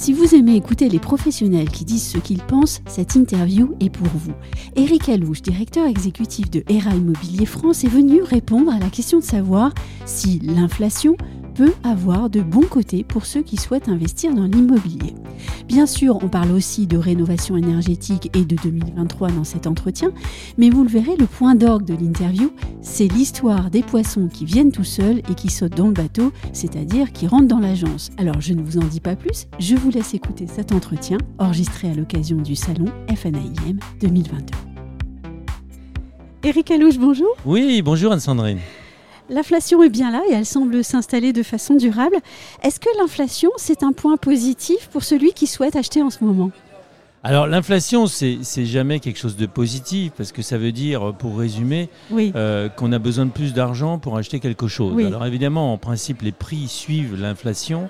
Si 0.00 0.14
vous 0.14 0.34
aimez 0.34 0.56
écouter 0.56 0.88
les 0.88 0.98
professionnels 0.98 1.68
qui 1.68 1.84
disent 1.84 2.08
ce 2.08 2.16
qu'ils 2.16 2.42
pensent, 2.42 2.80
cette 2.86 3.16
interview 3.16 3.74
est 3.80 3.90
pour 3.90 4.06
vous. 4.06 4.32
Eric 4.74 5.10
Alouche, 5.10 5.42
directeur 5.42 5.86
exécutif 5.86 6.50
de 6.50 6.64
ERA 6.70 6.94
Immobilier 6.94 7.44
France, 7.44 7.84
est 7.84 7.88
venu 7.88 8.22
répondre 8.22 8.72
à 8.72 8.78
la 8.78 8.88
question 8.88 9.18
de 9.18 9.24
savoir 9.24 9.74
si 10.06 10.38
l'inflation 10.38 11.18
peut 11.60 11.74
avoir 11.84 12.30
de 12.30 12.40
bons 12.40 12.62
côtés 12.62 13.04
pour 13.04 13.26
ceux 13.26 13.42
qui 13.42 13.58
souhaitent 13.58 13.90
investir 13.90 14.34
dans 14.34 14.46
l'immobilier. 14.46 15.14
Bien 15.68 15.84
sûr, 15.84 16.16
on 16.22 16.28
parle 16.28 16.52
aussi 16.52 16.86
de 16.86 16.96
rénovation 16.96 17.54
énergétique 17.54 18.30
et 18.34 18.46
de 18.46 18.56
2023 18.56 19.30
dans 19.32 19.44
cet 19.44 19.66
entretien, 19.66 20.10
mais 20.56 20.70
vous 20.70 20.84
le 20.84 20.88
verrez, 20.88 21.16
le 21.18 21.26
point 21.26 21.54
d'orgue 21.54 21.84
de 21.84 21.92
l'interview, 21.92 22.50
c'est 22.80 23.08
l'histoire 23.08 23.68
des 23.68 23.82
poissons 23.82 24.28
qui 24.28 24.46
viennent 24.46 24.72
tout 24.72 24.84
seuls 24.84 25.18
et 25.30 25.34
qui 25.34 25.50
sautent 25.50 25.76
dans 25.76 25.88
le 25.88 25.92
bateau, 25.92 26.32
c'est-à-dire 26.54 27.12
qui 27.12 27.26
rentrent 27.26 27.48
dans 27.48 27.60
l'agence. 27.60 28.08
Alors 28.16 28.40
je 28.40 28.54
ne 28.54 28.62
vous 28.62 28.78
en 28.78 28.84
dis 28.84 29.00
pas 29.00 29.14
plus, 29.14 29.46
je 29.58 29.76
vous 29.76 29.90
laisse 29.90 30.14
écouter 30.14 30.46
cet 30.46 30.72
entretien 30.72 31.18
enregistré 31.38 31.90
à 31.90 31.94
l'occasion 31.94 32.38
du 32.38 32.56
salon 32.56 32.86
FNAIM 33.14 33.76
2022. 34.00 34.54
Eric 36.42 36.70
Alouche, 36.70 36.98
bonjour. 36.98 37.36
Oui, 37.44 37.82
bonjour 37.82 38.12
Anne-Sandrine. 38.12 38.60
L'inflation 39.30 39.82
est 39.84 39.88
bien 39.88 40.10
là 40.10 40.22
et 40.28 40.32
elle 40.32 40.44
semble 40.44 40.82
s'installer 40.82 41.32
de 41.32 41.44
façon 41.44 41.76
durable. 41.76 42.16
Est-ce 42.64 42.80
que 42.80 42.88
l'inflation, 43.00 43.50
c'est 43.56 43.84
un 43.84 43.92
point 43.92 44.16
positif 44.16 44.88
pour 44.88 45.04
celui 45.04 45.32
qui 45.32 45.46
souhaite 45.46 45.76
acheter 45.76 46.02
en 46.02 46.10
ce 46.10 46.24
moment? 46.24 46.50
Alors 47.22 47.46
l'inflation, 47.46 48.06
c'est 48.06 48.64
jamais 48.64 48.98
quelque 48.98 49.18
chose 49.18 49.36
de 49.36 49.46
positif 49.46 50.12
parce 50.16 50.32
que 50.32 50.42
ça 50.42 50.58
veut 50.58 50.72
dire, 50.72 51.14
pour 51.14 51.38
résumer, 51.38 51.90
euh, 52.12 52.68
qu'on 52.68 52.92
a 52.92 52.98
besoin 52.98 53.26
de 53.26 53.30
plus 53.30 53.52
d'argent 53.52 53.98
pour 53.98 54.16
acheter 54.16 54.40
quelque 54.40 54.66
chose. 54.66 55.00
Alors 55.04 55.24
évidemment, 55.26 55.72
en 55.72 55.78
principe, 55.78 56.22
les 56.22 56.32
prix 56.32 56.66
suivent 56.66 57.20
l'inflation. 57.20 57.88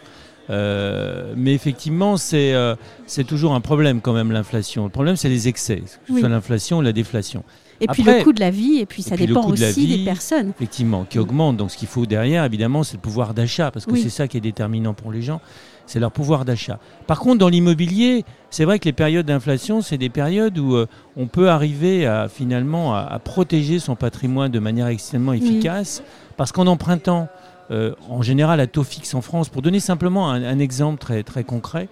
Euh, 0.51 1.33
mais 1.37 1.55
effectivement, 1.55 2.17
euh, 2.35 2.77
c'est 3.07 3.25
toujours 3.25 3.55
un 3.55 3.61
problème 3.61 4.01
quand 4.01 4.13
même 4.13 4.33
l'inflation. 4.33 4.85
Le 4.85 4.91
problème, 4.91 5.17
c'est 5.17 5.29
les 5.29 5.49
excès, 5.49 5.77
que 5.77 6.13
ce 6.13 6.19
soit 6.19 6.29
l'inflation 6.29 6.79
ou 6.79 6.83
la 6.83 6.93
déflation. 6.93 7.45
Et 7.81 7.87
puis 7.89 8.03
le 8.03 8.23
coût 8.23 8.33
de 8.33 8.41
la 8.41 8.51
vie, 8.51 8.79
et 8.79 8.87
puis 8.87 9.03
ça 9.03 9.17
dépend 9.17 9.49
aussi 9.49 9.87
des 9.87 10.05
personnes. 10.05 10.51
Effectivement, 10.51 11.05
qui 11.09 11.19
augmente. 11.19 11.57
Donc 11.57 11.71
ce 11.71 11.77
qu'il 11.77 11.89
faut 11.89 12.07
derrière, 12.07 12.45
évidemment, 12.45 12.83
c'est 12.83 12.97
le 12.97 13.01
pouvoir 13.01 13.35
d'achat, 13.35 13.71
parce 13.71 13.87
que 13.87 13.97
c'est 13.97 14.11
ça 14.11 14.29
qui 14.29 14.37
est 14.37 14.43
déterminant 14.43 14.95
pour 14.95 15.11
les 15.11 15.23
gens, 15.23 15.41
c'est 15.87 15.99
leur 15.99 16.13
pouvoir 16.13 16.45
d'achat. 16.45 16.79
Par 17.07 17.19
contre, 17.19 17.39
dans 17.39 17.49
l'immobilier, 17.49 18.25
c'est 18.51 18.65
vrai 18.65 18.79
que 18.79 18.85
les 18.85 18.93
périodes 18.93 19.27
d'inflation, 19.27 19.81
c'est 19.81 19.99
des 19.99 20.09
périodes 20.09 20.57
où 20.59 20.77
euh, 20.77 20.87
on 21.17 21.27
peut 21.27 21.49
arriver 21.51 22.07
à 22.07 22.29
finalement 22.29 22.95
à, 22.95 23.19
protéger 23.19 23.79
son 23.79 23.97
patrimoine 23.97 24.53
de 24.53 24.61
manière 24.61 24.87
extrêmement 24.87 25.33
efficace, 25.33 26.03
parce 26.37 26.53
qu'en 26.53 26.67
empruntant, 26.67 27.29
euh, 27.71 27.95
en 28.09 28.23
général 28.23 28.61
à 28.61 28.67
taux 28.67 28.85
fixe 28.85 29.15
en 29.15 29.21
France, 29.21 29.49
pour 29.49 29.63
donner 29.63 29.81
simplement 29.81 30.31
un, 30.31 30.45
un 30.45 30.59
exemple 30.59 31.01
très, 31.01 31.23
très 31.23 31.45
concret, 31.45 31.89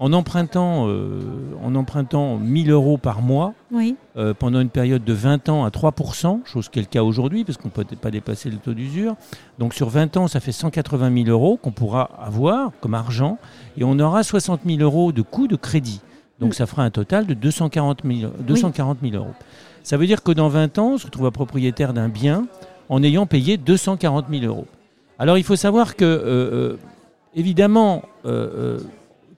en 0.00 0.12
empruntant, 0.12 0.86
euh, 0.88 1.20
en 1.62 1.74
empruntant 1.74 2.38
1000 2.38 2.70
euros 2.70 2.98
par 2.98 3.20
mois 3.20 3.54
euh, 4.16 4.32
pendant 4.32 4.60
une 4.60 4.68
période 4.68 5.02
de 5.02 5.12
20 5.12 5.48
ans 5.48 5.64
à 5.64 5.70
3%, 5.70 6.44
chose 6.44 6.68
qui 6.68 6.78
est 6.78 6.82
le 6.82 6.88
cas 6.88 7.02
aujourd'hui 7.02 7.44
parce 7.44 7.58
qu'on 7.58 7.68
ne 7.68 7.72
peut 7.72 7.96
pas 7.96 8.10
dépasser 8.10 8.48
le 8.48 8.58
taux 8.58 8.74
d'usure. 8.74 9.16
Donc 9.58 9.74
sur 9.74 9.88
20 9.88 10.16
ans, 10.16 10.28
ça 10.28 10.38
fait 10.38 10.52
180 10.52 11.24
000 11.24 11.28
euros 11.28 11.56
qu'on 11.56 11.72
pourra 11.72 12.10
avoir 12.20 12.70
comme 12.80 12.94
argent 12.94 13.38
et 13.76 13.82
on 13.84 13.98
aura 13.98 14.22
60 14.22 14.60
000 14.64 14.80
euros 14.80 15.10
de 15.10 15.22
coût 15.22 15.48
de 15.48 15.56
crédit. 15.56 16.00
Donc 16.38 16.50
mm. 16.50 16.54
ça 16.54 16.66
fera 16.66 16.84
un 16.84 16.90
total 16.90 17.26
de 17.26 17.34
240 17.34 18.02
000, 18.04 18.32
240 18.40 18.98
000 19.02 19.16
euros. 19.16 19.34
Ça 19.82 19.96
veut 19.96 20.06
dire 20.06 20.22
que 20.22 20.30
dans 20.30 20.48
20 20.48 20.78
ans, 20.78 20.90
on 20.92 20.98
se 20.98 21.06
retrouve 21.06 21.30
propriétaire 21.32 21.92
d'un 21.92 22.08
bien 22.08 22.46
en 22.88 23.02
ayant 23.02 23.26
payé 23.26 23.56
240 23.56 24.26
000 24.30 24.44
euros. 24.44 24.66
Alors 25.18 25.38
il 25.38 25.44
faut 25.44 25.56
savoir 25.56 25.96
que, 25.96 26.04
euh, 26.04 26.76
évidemment, 27.34 28.02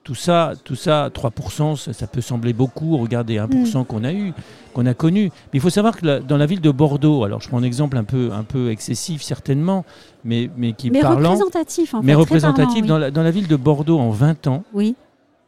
tout 0.03 0.15
ça, 0.15 0.53
tout 0.63 0.75
ça, 0.75 1.09
3%, 1.09 1.93
ça, 1.93 2.07
peut 2.07 2.21
sembler 2.21 2.53
beaucoup. 2.53 2.97
Regardez, 2.97 3.35
1% 3.37 3.81
mm. 3.81 3.85
qu'on 3.85 4.03
a 4.03 4.11
eu, 4.11 4.33
qu'on 4.73 4.85
a 4.85 4.93
connu. 4.93 5.25
Mais 5.25 5.59
il 5.59 5.59
faut 5.59 5.69
savoir 5.69 5.97
que 5.97 6.19
dans 6.19 6.37
la 6.37 6.45
ville 6.45 6.61
de 6.61 6.71
Bordeaux, 6.71 7.23
alors 7.23 7.41
je 7.41 7.47
prends 7.47 7.59
un 7.59 7.63
exemple 7.63 7.97
un 7.97 8.03
peu, 8.03 8.31
un 8.33 8.43
peu 8.43 8.71
excessif 8.71 9.21
certainement, 9.21 9.85
mais, 10.23 10.49
mais 10.57 10.73
qui 10.73 10.89
mais 10.89 11.01
parlant. 11.01 11.31
Représentatif, 11.31 11.93
en 11.93 12.01
mais 12.01 12.15
représentatif. 12.15 12.85
dans, 12.85 12.97
la, 12.97 13.11
dans, 13.11 13.23
la, 13.23 13.31
ville 13.31 13.47
de 13.47 13.55
Bordeaux, 13.55 13.99
en 13.99 14.09
20 14.09 14.47
ans, 14.47 14.63
oui. 14.73 14.95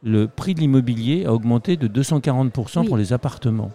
le 0.02 0.28
prix 0.28 0.54
de 0.54 0.60
l'immobilier 0.60 1.26
a 1.26 1.32
augmenté 1.32 1.76
de 1.76 1.88
240% 1.88 2.86
pour 2.86 2.96
les 2.96 3.12
appartements. 3.12 3.70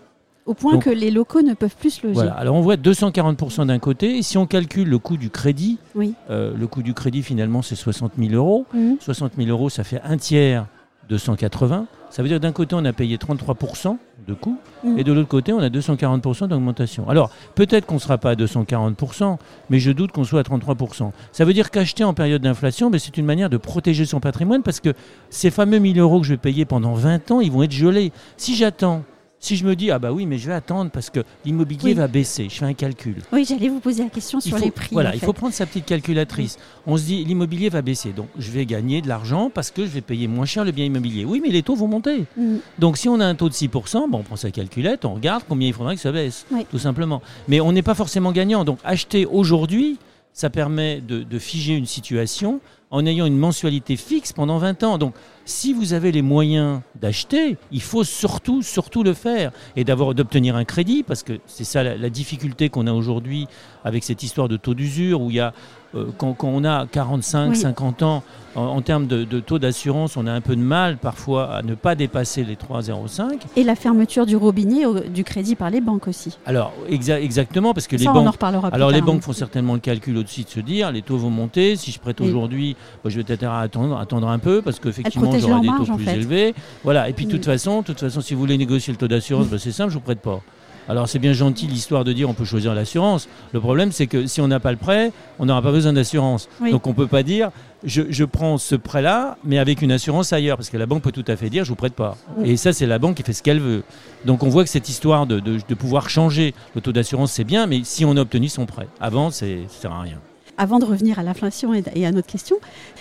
Au 0.49 0.55
point 0.55 0.79
que 0.79 0.89
les 0.89 1.11
locaux 1.11 1.43
ne 1.43 1.53
peuvent 1.53 1.75
plus 1.75 1.91
se 1.91 2.07
loger. 2.07 2.15
Voilà, 2.15 2.33
alors 2.33 2.55
on 2.55 2.61
voit 2.61 2.75
240% 2.75 3.67
d'un 3.67 3.77
côté, 3.77 4.17
et 4.17 4.23
si 4.23 4.35
on 4.35 4.47
calcule 4.47 4.89
le 4.89 4.97
coût 4.97 5.15
du 5.15 5.29
crédit, 5.29 5.77
oui. 5.93 6.15
Euh, 6.31 6.53
le 6.57 6.65
coût 6.65 6.81
du 6.81 6.95
crédit 6.95 7.21
finalement 7.21 7.61
c'est 7.61 7.75
60 7.75 8.13
000 8.17 8.33
euros. 8.33 8.65
60 8.99 9.37
mmh. 9.37 9.43
000 9.43 9.51
euros, 9.51 9.69
ça 9.69 9.83
fait 9.83 10.01
un 10.03 10.17
tiers 10.17 10.65
de 11.07 11.19
180. 11.19 11.85
Ça 12.09 12.23
veut 12.23 12.29
dire 12.29 12.39
d'un 12.39 12.51
côté 12.51 12.73
on 12.73 12.83
a 12.83 12.93
payé 12.93 13.17
33% 13.17 13.97
de 14.27 14.33
coût, 14.33 14.57
mmh. 14.83 14.97
et 14.97 15.03
de 15.03 15.13
l'autre 15.13 15.27
côté 15.27 15.53
on 15.53 15.59
a 15.59 15.69
240% 15.69 16.47
d'augmentation. 16.47 17.07
Alors 17.07 17.29
peut-être 17.53 17.85
qu'on 17.85 17.95
ne 17.95 17.99
sera 17.99 18.17
pas 18.17 18.31
à 18.31 18.35
240%, 18.35 19.37
mais 19.69 19.77
je 19.77 19.91
doute 19.91 20.11
qu'on 20.11 20.23
soit 20.23 20.39
à 20.39 20.43
33%. 20.43 21.11
Ça 21.31 21.45
veut 21.45 21.53
dire 21.53 21.69
qu'acheter 21.69 22.03
en 22.03 22.15
période 22.15 22.41
d'inflation, 22.41 22.89
ben, 22.89 22.99
c'est 22.99 23.17
une 23.17 23.25
manière 23.25 23.51
de 23.51 23.57
protéger 23.57 24.07
son 24.07 24.19
patrimoine 24.19 24.63
parce 24.63 24.79
que 24.79 24.95
ces 25.29 25.51
fameux 25.51 25.77
1000 25.77 25.99
euros 25.99 26.19
que 26.21 26.25
je 26.25 26.33
vais 26.33 26.37
payer 26.37 26.65
pendant 26.65 26.95
20 26.95 27.29
ans, 27.29 27.39
ils 27.39 27.51
vont 27.51 27.61
être 27.61 27.71
gelés. 27.71 28.11
Si 28.35 28.55
j'attends 28.55 29.03
si 29.39 29.55
je 29.55 29.65
me 29.65 29.75
dis, 29.75 29.89
ah 29.89 29.99
bah 29.99 30.11
oui, 30.11 30.25
mais 30.25 30.37
je 30.37 30.47
vais 30.47 30.53
attendre 30.53 30.91
parce 30.91 31.09
que 31.09 31.21
l'immobilier 31.45 31.93
va 31.93 32.07
baisser, 32.07 32.47
je 32.49 32.55
fais 32.55 32.65
un 32.65 32.73
calcul. 32.73 33.15
Oui, 33.31 33.45
j'allais 33.47 33.69
vous 33.69 33.79
poser 33.79 34.03
la 34.03 34.09
question 34.09 34.39
sur 34.39 34.57
les 34.57 34.71
prix. 34.71 34.89
Voilà, 34.91 35.15
il 35.15 35.21
faut 35.21 35.33
prendre 35.33 35.53
sa 35.53 35.65
petite 35.65 35.85
calculatrice. 35.85 36.57
On 36.85 36.97
se 36.97 37.03
dit, 37.03 37.23
l'immobilier 37.23 37.69
va 37.69 37.81
baisser, 37.81 38.11
donc 38.11 38.27
je 38.37 38.51
vais 38.51 38.65
gagner 38.65 39.01
de 39.01 39.07
l'argent 39.07 39.49
parce 39.49 39.71
que 39.71 39.83
je 39.83 39.91
vais 39.91 40.01
payer 40.01 40.27
moins 40.27 40.45
cher 40.45 40.65
le 40.65 40.71
bien 40.71 40.85
immobilier. 40.85 41.25
Oui, 41.25 41.41
mais 41.41 41.49
les 41.49 41.63
taux 41.63 41.75
vont 41.75 41.87
monter. 41.87 42.25
Mm. 42.37 42.57
Donc 42.79 42.97
si 42.97 43.07
on 43.07 43.19
a 43.19 43.25
un 43.25 43.35
taux 43.35 43.49
de 43.49 43.53
6%, 43.53 44.09
bon, 44.09 44.19
on 44.19 44.23
prend 44.23 44.35
sa 44.35 44.51
calculette, 44.51 45.05
on 45.05 45.13
regarde 45.13 45.43
combien 45.47 45.67
il 45.67 45.73
faudrait 45.73 45.95
que 45.95 46.01
ça 46.01 46.11
baisse, 46.11 46.45
tout 46.69 46.79
simplement. 46.79 47.21
Mais 47.47 47.61
on 47.61 47.71
n'est 47.71 47.81
pas 47.81 47.95
forcément 47.95 48.31
gagnant. 48.31 48.65
Donc 48.65 48.79
acheter 48.83 49.25
aujourd'hui, 49.25 49.99
ça 50.33 50.49
permet 50.49 51.01
de, 51.01 51.23
de 51.23 51.39
figer 51.39 51.75
une 51.75 51.85
situation 51.85 52.59
en 52.91 53.05
ayant 53.05 53.25
une 53.25 53.37
mensualité 53.37 53.95
fixe 53.95 54.33
pendant 54.33 54.57
20 54.57 54.83
ans. 54.83 54.97
Donc, 54.97 55.13
si 55.45 55.73
vous 55.73 55.93
avez 55.93 56.11
les 56.11 56.21
moyens 56.21 56.81
d'acheter, 56.99 57.57
il 57.71 57.81
faut 57.81 58.03
surtout, 58.03 58.61
surtout 58.61 59.03
le 59.03 59.13
faire 59.13 59.51
et 59.75 59.83
d'avoir 59.83 60.13
d'obtenir 60.13 60.55
un 60.55 60.65
crédit, 60.65 61.03
parce 61.03 61.23
que 61.23 61.33
c'est 61.47 61.63
ça 61.63 61.83
la, 61.83 62.09
difficulté 62.09 62.69
qu'on 62.69 62.87
a 62.87 62.93
aujourd'hui 62.93 63.47
avec 63.83 64.03
cette 64.03 64.23
histoire 64.23 64.47
de 64.47 64.57
taux 64.57 64.73
d'usure 64.73 65.21
où 65.21 65.29
il 65.29 65.37
y 65.37 65.39
a 65.39 65.53
euh, 65.95 66.05
quand, 66.17 66.35
on 66.43 66.63
a 66.65 66.85
45, 66.85 67.55
50 67.55 68.03
ans, 68.03 68.23
en, 68.55 68.81
termes 68.81 69.07
de, 69.07 69.23
taux 69.39 69.57
d'assurance, 69.57 70.17
on 70.17 70.27
a 70.27 70.31
un 70.31 70.41
peu 70.41 70.55
de 70.55 70.61
mal 70.61 70.97
parfois 70.97 71.51
à 71.51 71.61
ne 71.63 71.73
pas 71.73 71.95
dépasser 71.95 72.43
les 72.43 72.55
3,05. 72.55 73.39
Et 73.55 73.63
la 73.63 73.75
fermeture 73.75 74.25
du 74.25 74.35
robinet 74.35 74.83
du 75.09 75.23
crédit 75.23 75.55
par 75.55 75.69
les 75.69 75.81
banques 75.81 76.07
aussi. 76.07 76.37
Alors 76.45 76.73
exactement, 76.89 77.73
parce 77.73 77.87
que 77.87 77.95
les 77.95 78.05
banques. 78.05 78.35
alors 78.71 78.91
les 78.91 79.01
banques 79.01 79.23
font 79.23 79.33
certainement 79.33 79.73
le 79.73 79.79
calcul 79.79 80.17
au-dessus 80.17 80.43
de 80.43 80.49
se 80.49 80.59
dire, 80.59 80.91
les 80.91 81.01
taux 81.01 81.17
vont 81.17 81.29
monter. 81.29 81.75
Si 81.75 81.91
je 81.91 81.99
prête 81.99 82.21
aujourd'hui, 82.21 82.75
bah, 83.03 83.09
je 83.09 83.17
vais 83.17 83.23
peut-être 83.23 83.43
attendre, 83.43 83.97
attendre 83.97 84.27
un 84.27 84.39
peu 84.39 84.61
parce 84.61 84.79
qu'effectivement 84.79 85.37
j'aurai 85.37 85.61
des 85.61 85.67
taux 85.67 85.95
plus 85.95 86.07
élevés. 86.07 86.55
Voilà. 86.83 87.09
Et 87.09 87.13
puis 87.13 87.25
de 87.25 87.31
toute 87.31 87.45
façon, 87.45 87.83
toute 87.83 87.99
façon, 87.99 88.21
si 88.21 88.33
vous 88.33 88.39
voulez 88.39 88.57
négocier 88.57 88.93
le 88.93 88.97
taux 88.97 89.07
d'assurance, 89.07 89.47
bah, 89.51 89.57
c'est 89.59 89.71
simple, 89.71 89.89
je 89.89 89.95
vous 89.95 90.01
prête 90.01 90.21
pas. 90.21 90.41
Alors 90.89 91.07
c'est 91.07 91.19
bien 91.19 91.33
gentil 91.33 91.67
l'histoire 91.67 92.03
de 92.03 92.11
dire 92.13 92.27
on 92.27 92.33
peut 92.33 92.45
choisir 92.45 92.73
l'assurance. 92.73 93.29
Le 93.53 93.59
problème 93.59 93.91
c'est 93.91 94.07
que 94.07 94.25
si 94.25 94.41
on 94.41 94.47
n'a 94.47 94.59
pas 94.59 94.71
le 94.71 94.77
prêt, 94.77 95.11
on 95.37 95.45
n'aura 95.45 95.61
pas 95.61 95.71
besoin 95.71 95.93
d'assurance. 95.93 96.49
Donc 96.71 96.87
on 96.87 96.89
ne 96.89 96.95
peut 96.95 97.07
pas 97.07 97.21
dire 97.21 97.51
je, 97.83 98.25
prends 98.25 98.57
ce 98.57 98.75
prêt-là, 98.75 99.37
mais 99.45 99.59
avec 99.59 99.81
une 99.81 99.91
assurance 99.91 100.33
ailleurs, 100.33 100.57
parce 100.57 100.69
que 100.69 100.77
la 100.77 100.87
banque 100.87 101.03
peut 101.03 101.11
tout 101.11 101.23
à 101.27 101.35
fait 101.35 101.51
dire 101.51 101.63
je 101.63 101.69
vous 101.69 101.75
prête 101.75 101.93
pas. 101.93 102.17
Et 102.43 102.57
ça 102.57 102.73
c'est 102.73 102.87
la 102.87 102.97
banque 102.97 103.17
qui 103.17 103.23
fait 103.23 103.33
ce 103.33 103.43
qu'elle 103.43 103.59
veut. 103.59 103.83
Donc 104.25 104.41
on 104.41 104.49
voit 104.49 104.63
que 104.63 104.69
cette 104.69 104.89
histoire 104.89 105.27
de, 105.27 105.39
pouvoir 105.75 106.09
changer 106.09 106.55
le 106.73 106.81
taux 106.81 106.91
d'assurance 106.91 107.31
c'est 107.31 107.43
bien, 107.43 107.67
mais 107.67 107.81
si 107.83 108.03
on 108.03 108.17
a 108.17 108.21
obtenu 108.21 108.49
son 108.49 108.65
prêt, 108.65 108.87
avant 108.99 109.29
ça 109.29 109.45
ne 109.45 109.67
sert 109.67 109.91
à 109.91 110.01
rien 110.01 110.19
avant 110.59 110.77
de 110.77 110.85
revenir 110.85 111.17
à 111.17 111.23
l'inflation 111.23 111.73
et 111.73 112.05
à 112.05 112.11
notre 112.11 112.27
question, 112.27 112.57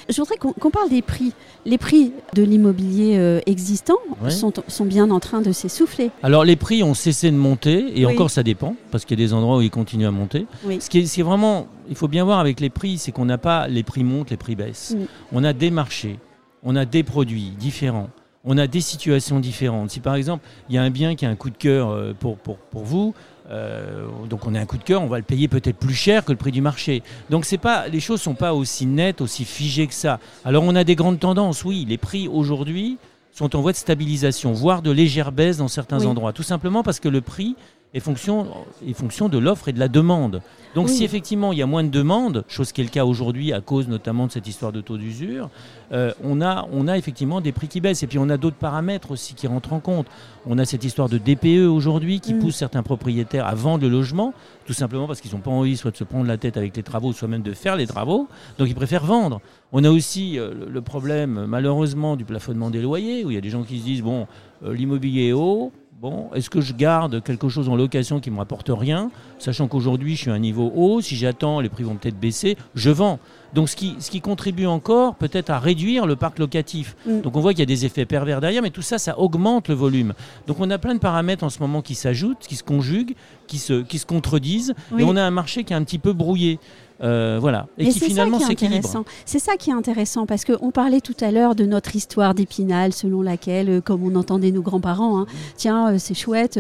je 0.09 0.17
voudrais 0.17 0.37
qu'on 0.37 0.71
parle 0.71 0.89
des 0.89 1.03
prix. 1.03 1.33
Les 1.67 1.77
prix 1.77 2.13
de 2.35 2.43
l'immobilier 2.43 3.19
euh, 3.19 3.41
existant 3.47 3.99
sont, 4.29 4.85
bien 4.87 5.11
en 5.11 5.21
train 5.21 5.43
de 5.43 5.51
s'essouffler. 5.53 6.11
Alors 6.23 6.45
les 6.45 6.57
prix 6.57 6.83
ont 6.83 6.95
cessé 6.95 7.31
de 7.31 7.37
monter, 7.37 8.01
et 8.01 8.07
encore 8.07 8.31
ça 8.31 8.45
dépend, 8.45 8.77
parce 8.91 9.05
qu'il 9.05 9.19
y 9.19 9.23
a 9.23 9.27
des 9.27 9.35
endroits 9.35 9.59
où 9.59 9.61
ils 9.61 9.71
continuent 9.71 10.07
à 10.07 10.13
monter. 10.13 10.47
Ce, 10.81 10.89
qui 10.89 11.01
est, 11.01 11.23
vraiment, 11.23 11.67
il 11.91 11.97
faut 11.97 12.09
bien 12.09 12.25
voir 12.25 12.39
avec 12.39 12.61
les 12.61 12.71
prix, 12.71 12.97
c'est 12.97 13.11
qu'on 13.11 13.25
n'a 13.25 13.39
pas 13.39 13.67
les 13.67 13.83
prix 13.83 14.05
montent, 14.05 14.31
les 14.31 14.37
prix 14.37 14.55
baissent. 14.55 14.97
On 15.33 15.43
a 15.43 15.53
des 15.53 15.73
marchés, 15.73 16.21
on 16.63 16.77
a 16.77 16.85
des 16.85 17.03
produits 17.03 17.53
différents 17.59 18.09
on 18.49 18.57
a 18.57 18.67
des 18.67 18.81
situations 18.81 19.41
différentes. 19.41 19.91
Si 19.91 20.01
par 20.01 20.15
exemple, 20.15 20.45
il 20.69 20.75
y 20.75 20.79
a 20.79 20.83
un 20.83 20.91
bien 20.91 21.15
qui 21.15 21.27
a 21.27 21.29
un 21.29 21.37
coup 21.37 21.51
de 21.51 21.57
cœur 21.57 21.91
euh, 21.91 22.15
pour, 22.19 22.39
pour, 22.39 22.57
pour 22.57 22.83
vous, 22.83 23.15
euh, 23.51 24.07
donc 24.29 24.47
on 24.47 24.55
a 24.55 24.61
un 24.61 24.65
coup 24.65 24.79
de 24.79 24.83
cœur, 24.83 25.03
on 25.03 25.07
va 25.07 25.19
le 25.19 25.25
payer 25.25 25.49
peut-être 25.49 25.77
plus 25.77 25.95
cher 25.95 26.25
que 26.25 26.33
le 26.33 26.39
prix 26.39 26.51
du 26.51 26.63
marché. 26.63 27.03
Donc 27.29 27.45
c'est 27.45 27.59
pas, 27.59 27.89
les 27.89 28.01
choses 28.01 28.23
sont 28.23 28.35
pas 28.35 28.55
aussi 28.55 28.87
nettes, 28.87 29.21
aussi 29.21 29.45
figées 29.45 29.87
que 29.87 29.95
ça. 29.95 30.19
Alors 30.47 30.65
on 30.65 30.75
a 30.75 30.83
des 30.83 30.97
grandes 30.97 31.21
tendances, 31.21 31.63
oui. 31.65 31.85
Les 31.87 31.99
prix 31.99 32.27
aujourd'hui 32.27 32.97
sont 33.33 33.55
en 33.55 33.61
voie 33.61 33.73
de 33.73 33.77
stabilisation, 33.77 34.53
voire 34.53 34.81
de 34.81 34.91
légère 34.91 35.31
baisse 35.31 35.59
dans 35.59 35.69
certains 35.69 36.07
endroits. 36.07 36.33
Tout 36.33 36.43
simplement 36.43 36.83
parce 36.83 37.01
que 37.01 37.09
le 37.09 37.21
prix 37.21 37.55
est 37.95 38.01
fonction, 38.01 38.47
est 38.87 38.93
fonction 38.93 39.29
de 39.29 39.39
l'offre 39.39 39.69
et 39.69 39.73
de 39.73 39.79
la 39.79 39.89
demande. 39.89 40.43
Donc 40.75 40.91
si 40.91 41.05
effectivement 41.05 41.53
il 41.53 41.59
y 41.59 41.63
a 41.63 41.67
moins 41.67 41.83
de 41.83 41.89
demandes, 41.89 42.45
chose 42.47 42.73
qui 42.73 42.83
est 42.83 42.85
le 42.85 42.91
cas 42.91 43.05
aujourd'hui 43.05 43.53
à 43.53 43.61
cause 43.61 43.89
notamment 43.89 44.27
de 44.27 44.33
cette 44.33 44.47
histoire 44.47 44.71
de 44.71 44.81
taux 44.81 44.99
d'usure, 44.99 45.49
euh, 45.93 46.13
on, 46.23 46.43
a, 46.43 46.69
on 46.71 46.87
a 46.87 46.99
effectivement 46.99 47.41
des 47.41 47.53
prix 47.53 47.69
qui 47.69 47.81
baissent. 47.81 48.03
Et 48.03 48.07
puis 48.07 48.19
on 48.19 48.29
a 48.29 48.37
d'autres 48.37 48.57
paramètres 48.57 49.11
aussi 49.11 49.35
qui 49.35 49.47
rentrent 49.47 49.73
en 49.73 49.81
compte. 49.81 50.07
On 50.47 50.59
a 50.59 50.65
cette 50.67 50.85
histoire 50.85 51.09
de 51.09 51.19
DPE 51.19 51.67
aujourd'hui 51.67 52.21
qui 52.21 52.35
mm. 52.35 52.39
pousse 52.41 52.57
certains 52.57 52.83
propriétaires 52.83 53.47
à 53.47 53.55
vendre 53.55 53.83
le 53.83 53.89
logement, 53.89 54.35
tout 54.67 54.75
simplement 54.75 55.07
parce 55.07 55.21
qu'ils 55.21 55.33
n'ont 55.33 55.41
pas 55.41 55.51
envie 55.51 55.77
soit 55.77 55.91
de 55.91 55.97
se 55.97 56.05
prendre 56.05 56.27
la 56.27 56.37
tête 56.37 56.59
avec 56.59 56.77
les 56.77 56.83
travaux, 56.83 57.13
soit 57.13 57.29
même 57.29 57.43
de 57.43 57.55
faire 57.55 57.77
les 57.77 57.87
travaux. 57.87 58.29
Donc 58.59 58.69
ils 58.69 58.75
préfèrent 58.75 59.07
vendre. 59.07 59.41
On 59.73 59.85
a 59.85 59.91
aussi 59.91 60.39
euh, 60.39 60.53
le 60.71 60.83
problème 60.83 61.47
malheureusement 61.47 62.17
du 62.17 62.25
plafonnement 62.25 62.71
des 62.71 62.83
loyers, 62.83 63.25
où 63.25 63.31
il 63.31 63.35
y 63.35 63.39
a 63.39 63.43
des 63.43 63.51
gens 63.51 63.63
qui 63.63 63.79
se 63.79 63.85
disent, 63.85 64.03
bon, 64.03 64.27
euh, 64.65 64.75
l'immobilier 64.75 65.29
est 65.29 65.33
haut, 65.33 65.73
Bon, 66.01 66.31
est-ce 66.33 66.49
que 66.49 66.61
je 66.61 66.75
garde 66.75 67.25
quelque 67.25 67.49
chose 67.49 67.69
en 67.69 67.75
location 67.75 68.21
qui 68.21 68.31
ne 68.31 68.37
me 68.37 68.39
rapporte 68.39 68.71
rien, 68.73 69.11
sachant 69.41 69.67
qu'aujourd'hui 69.67 70.15
je 70.15 70.21
suis 70.21 70.31
à 70.31 70.35
un 70.35 70.39
niveau 70.39 70.71
haut, 70.77 71.01
si 71.01 71.17
j'attends, 71.17 71.59
les 71.59 71.69
prix 71.69 71.83
vont 71.83 71.97
peut-être 71.97 72.21
baisser, 72.21 72.57
je 72.77 72.91
vends. 72.91 73.19
Donc 73.53 73.69
ce 73.69 73.75
qui, 73.75 73.97
ce 73.99 74.09
qui 74.09 74.21
contribue 74.21 74.67
encore 74.67 75.17
peut-être 75.17 75.51
à 75.51 75.59
réduire 75.59 76.07
le 76.07 76.15
parc 76.15 76.39
locatif. 76.39 76.95
Mm. 77.05 77.23
Donc 77.23 77.37
on 77.37 77.41
voit 77.41 77.53
qu'il 77.53 77.59
y 77.59 77.63
a 77.63 77.67
des 77.67 77.85
effets 77.85 78.05
pervers 78.05 78.41
derrière, 78.41 78.63
mais 78.63 78.71
tout 78.71 78.83
ça, 78.83 78.99
ça 78.99 79.19
augmente 79.19 79.67
le 79.67 79.75
volume. 79.75 80.15
Donc 80.47 80.61
on 80.61 80.71
a 80.71 80.79
plein 80.79 80.95
de 80.95 81.01
paramètres 81.01 81.43
en 81.43 81.51
ce 81.51 81.59
moment 81.59 81.83
qui 81.83 81.97
s'ajoutent, 81.97 82.47
qui 82.47 82.55
se 82.55 82.63
conjuguent, 82.63 83.17
qui 83.49 83.59
se, 83.59 83.83
qui 83.83 83.99
se 83.99 84.07
contredisent, 84.07 84.75
et 84.97 85.03
on 85.03 85.17
a 85.17 85.23
un 85.23 85.33
marché 85.33 85.65
qui 85.65 85.73
est 85.73 85.77
un 85.77 85.83
petit 85.83 85.99
peu 85.99 86.13
brouillé. 86.13 86.61
Euh, 87.03 87.39
voilà. 87.41 87.67
Et, 87.79 87.89
qui 87.89 88.01
finalement 88.01 88.41
s'équilibre. 88.41 89.05
C'est 89.25 89.39
ça 89.39 89.57
qui 89.57 89.71
est 89.71 89.75
intéressant 89.75 90.27
parce 90.27 90.45
qu'on 90.45 90.71
parlait 90.71 91.01
tout 91.01 91.17
à 91.21 91.31
l'heure 91.31 91.55
de 91.55 91.65
notre 91.65 91.95
histoire 91.95 92.35
d'épinal 92.35 92.93
selon 92.93 93.23
laquelle, 93.23 93.71
euh, 93.71 93.81
comme 93.81 94.03
on 94.05 94.17
entendait 94.17 94.51
nos 94.51 94.63
grands-parents, 94.63 95.21
hein, 95.21 95.27
tiens, 95.57 95.93
euh, 95.93 95.97
c'est 95.99 96.15
chouette, 96.15 96.59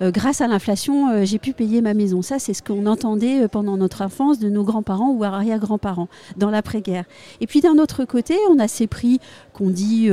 grâce 0.00 0.40
à 0.40 0.48
l'inflation, 0.48 1.24
j'ai 1.24 1.38
pu 1.38 1.52
payer 1.52 1.80
ma 1.80 1.94
maison. 1.94 2.22
Ça, 2.22 2.38
c'est 2.38 2.54
ce 2.54 2.62
qu'on 2.62 2.86
entendait 2.86 3.46
pendant 3.48 3.76
notre 3.76 4.02
enfance 4.02 4.38
de 4.38 4.48
nos 4.48 4.64
grands-parents 4.64 5.10
ou 5.10 5.22
arrière-grands-parents 5.22 6.08
dans 6.36 6.50
l'après-guerre. 6.50 7.04
Et 7.40 7.46
puis 7.46 7.60
d'un 7.60 7.78
autre 7.78 8.04
côté, 8.04 8.36
on 8.50 8.58
a 8.58 8.66
ces 8.66 8.86
prix 8.86 9.20
qu'on 9.62 9.70
dit 9.70 10.10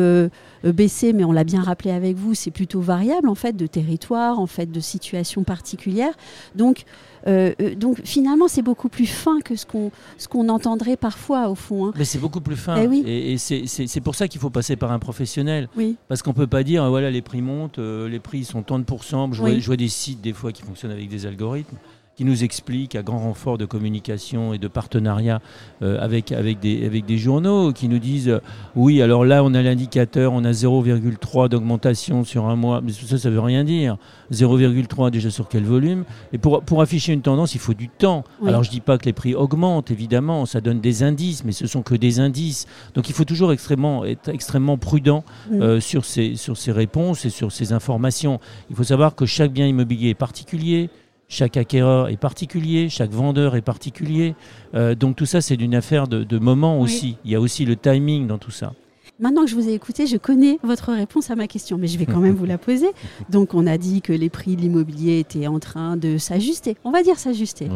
baisser, 0.64 1.14
mais 1.14 1.24
on 1.24 1.32
l'a 1.32 1.44
bien 1.44 1.62
rappelé 1.62 1.92
avec 1.92 2.18
vous, 2.18 2.34
c'est 2.34 2.52
plutôt 2.52 2.82
variable 2.82 3.30
en 3.30 3.36
fait 3.36 3.56
de 3.56 3.68
territoire, 3.68 4.40
en 4.40 4.48
fait 4.48 4.72
de 4.72 4.80
situation 4.80 5.44
particulière. 5.44 6.14
Donc 6.56 6.86
euh, 7.28 7.54
euh, 7.62 7.76
donc 7.76 8.02
finalement, 8.04 8.48
c'est 8.48 8.62
beaucoup 8.62 8.90
plus 8.90 9.06
fin 9.06 9.40
que 9.42 9.56
ce 9.56 9.66
qu'on 9.66 9.92
ce 10.18 10.28
qu'on 10.28 10.50
entendrait 10.50 10.98
parfois 10.98 11.50
au 11.50 11.56
fond. 11.56 11.88
Hein. 11.88 11.94
Mais 11.98 12.06
c'est 12.06 12.20
beaucoup 12.20 12.42
plus 12.42 12.56
fin. 12.56 12.78
Eh 12.78 13.34
et, 13.34 13.38
c'est 13.38 14.02
pour 14.02 14.16
ça 14.16 14.28
qu'il 14.28 14.40
faut 14.40 14.50
passer 14.50 14.76
par 14.76 14.92
un 14.92 15.00
professionnel. 15.00 15.70
Oui. 15.76 15.98
Parce 16.08 16.22
qu'on 16.22 16.34
peut 16.34 16.48
pas 16.48 16.64
dire 16.64 16.88
voilà 16.90 17.12
les 17.12 17.22
prix 17.22 17.42
montent, 17.42 17.80
euh, 17.80 18.08
les 18.08 18.20
prix 18.20 18.44
sont 18.44 18.64
tant 18.64 18.80
de 18.80 18.84
pourcents. 18.84 19.32
Je, 19.32 19.40
vois, 19.40 19.58
je 19.58 19.66
vois 19.66 19.78
des 19.78 19.88
sites 19.88 20.22
des 20.22 20.34
fois 20.34 20.52
qui 20.52 20.64
fonctionnent 20.64 20.92
avec 20.92 21.10
des 21.10 21.26
algorithmes 21.26 21.78
qui 22.20 22.26
nous 22.26 22.44
explique 22.44 22.96
à 22.96 23.02
grand 23.02 23.20
renfort 23.20 23.58
de 23.58 23.64
communication 23.64 24.54
et 24.54 24.58
de 24.58 24.68
partenariat 24.68 25.40
euh, 25.82 25.98
avec, 26.02 26.34
avec, 26.34 26.60
des, 26.60 26.86
avec 26.86 27.06
des 27.06 27.18
journaux, 27.18 27.72
qui 27.72 27.88
nous 27.88 27.98
disent 27.98 28.28
euh, 28.28 28.42
oui, 28.76 29.02
alors 29.02 29.24
là, 29.24 29.42
on 29.42 29.54
a 29.54 29.62
l'indicateur, 29.62 30.34
on 30.34 30.44
a 30.44 30.52
0,3 30.52 31.48
d'augmentation 31.48 32.26
sur 32.26 32.48
un 32.48 32.58
mois, 32.58 32.82
mais 32.82 32.92
ça, 32.92 33.18
ça 33.18 33.30
veut 33.30 33.40
rien 33.40 33.64
dire. 33.64 33.96
0,3 34.34 35.12
déjà 35.12 35.30
sur 35.30 35.48
quel 35.48 35.64
volume 35.64 36.04
Et 36.34 36.38
pour, 36.38 36.62
pour 36.62 36.82
afficher 36.82 37.14
une 37.14 37.22
tendance, 37.22 37.56
il 37.56 37.62
faut 37.62 37.74
du 37.74 37.88
temps. 37.88 38.26
Alors 38.46 38.64
je 38.64 38.70
dis 38.70 38.82
pas 38.82 38.98
que 38.98 39.06
les 39.06 39.14
prix 39.14 39.34
augmentent, 39.34 39.90
évidemment, 39.90 40.46
ça 40.46 40.60
donne 40.60 40.82
des 40.82 41.04
indices, 41.04 41.46
mais 41.46 41.54
ce 41.54 41.68
sont 41.68 41.84
que 41.84 41.96
des 41.96 42.20
indices. 42.20 42.68
Donc 42.96 43.08
il 43.08 43.16
faut 43.16 43.24
toujours 43.24 43.54
extrêmement, 43.54 44.04
être 44.04 44.28
extrêmement 44.28 44.78
prudent 44.78 45.24
euh, 45.54 45.80
sur, 45.80 46.04
ces, 46.04 46.36
sur 46.36 46.58
ces 46.58 46.74
réponses 46.74 47.24
et 47.24 47.30
sur 47.30 47.54
ces 47.54 47.72
informations. 47.72 48.42
Il 48.70 48.76
faut 48.76 48.84
savoir 48.84 49.16
que 49.16 49.26
chaque 49.26 49.54
bien 49.54 49.68
immobilier 49.68 50.10
est 50.10 50.16
particulier, 50.16 50.90
chaque 51.30 51.58
acquéreur 51.58 52.10
est 52.10 52.18
particulier, 52.18 52.90
chaque 52.90 53.12
vendeur 53.12 53.56
est 53.56 53.62
particulier. 53.62 54.36
Euh, 54.74 54.96
donc 54.96 55.16
tout 55.16 55.28
ça, 55.28 55.42
c'est 55.42 55.56
une 55.56 55.76
affaire 55.76 56.08
de, 56.08 56.40
moment 56.40 56.80
aussi. 56.82 57.18
Il 57.24 57.32
y 57.32 57.36
a 57.36 57.40
aussi 57.40 57.66
le 57.66 57.76
timing 57.76 58.28
dans 58.28 58.40
tout 58.40 58.52
ça. 58.52 58.74
Maintenant 59.20 59.44
que 59.44 59.50
je 59.50 59.56
vous 59.56 59.68
ai 59.68 59.74
écouté, 59.74 60.08
je 60.08 60.16
connais 60.16 60.60
votre 60.64 60.94
réponse 60.94 61.30
à 61.30 61.36
ma 61.36 61.48
question, 61.48 61.78
mais 61.78 61.88
je 61.88 61.98
vais 61.98 62.06
quand 62.06 62.22
même 62.22 62.36
vous 62.36 62.46
la 62.46 62.58
poser. 62.58 62.88
Donc, 63.30 63.54
on 63.54 63.68
a 63.68 63.78
dit 63.78 64.02
que 64.02 64.14
les 64.14 64.30
prix 64.30 64.56
de 64.56 64.62
l'immobilier 64.62 65.20
étaient 65.20 65.46
en 65.48 65.60
train 65.60 65.98
de 65.98 66.18
s'ajuster. 66.18 66.78
On 66.86 66.92
va 66.92 67.04
dire 67.04 67.20
s'ajuster. 67.20 67.68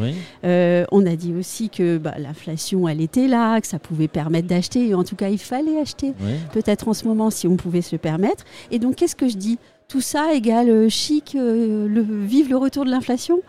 Euh, 0.46 0.86
on 0.94 1.06
a 1.06 1.18
dit 1.18 1.34
aussi 1.34 1.70
que 1.70 1.98
bah, 1.98 2.16
l'inflation, 2.18 2.88
elle 2.88 3.02
était 3.02 3.28
là, 3.28 3.60
que 3.60 3.68
ça 3.68 3.78
pouvait 3.78 4.08
permettre 4.08 4.48
d'acheter, 4.48 4.88
et 4.88 4.94
en 4.94 5.04
tout 5.04 5.18
cas, 5.18 5.28
il 5.28 5.38
fallait 5.38 5.80
acheter. 5.80 6.14
Peut-être 6.54 6.88
en 6.88 6.94
ce 6.94 7.06
moment, 7.06 7.30
si 7.30 7.46
on 7.46 7.58
pouvait 7.58 7.82
se 7.82 7.94
le 7.94 8.00
permettre. 8.00 8.46
Et 8.72 8.80
donc, 8.80 8.96
qu'est-ce 8.96 9.16
que 9.18 9.28
je 9.28 9.36
dis? 9.36 9.60
Tout 9.94 10.02
ça 10.02 10.34
égale 10.34 10.72
euh, 10.72 10.90
chic, 10.90 11.36
euh, 11.36 11.88
le, 11.88 12.02
vive 12.02 12.50
le 12.50 12.58
retour 12.58 12.84
de 12.84 12.90
l'inflation? 12.90 13.42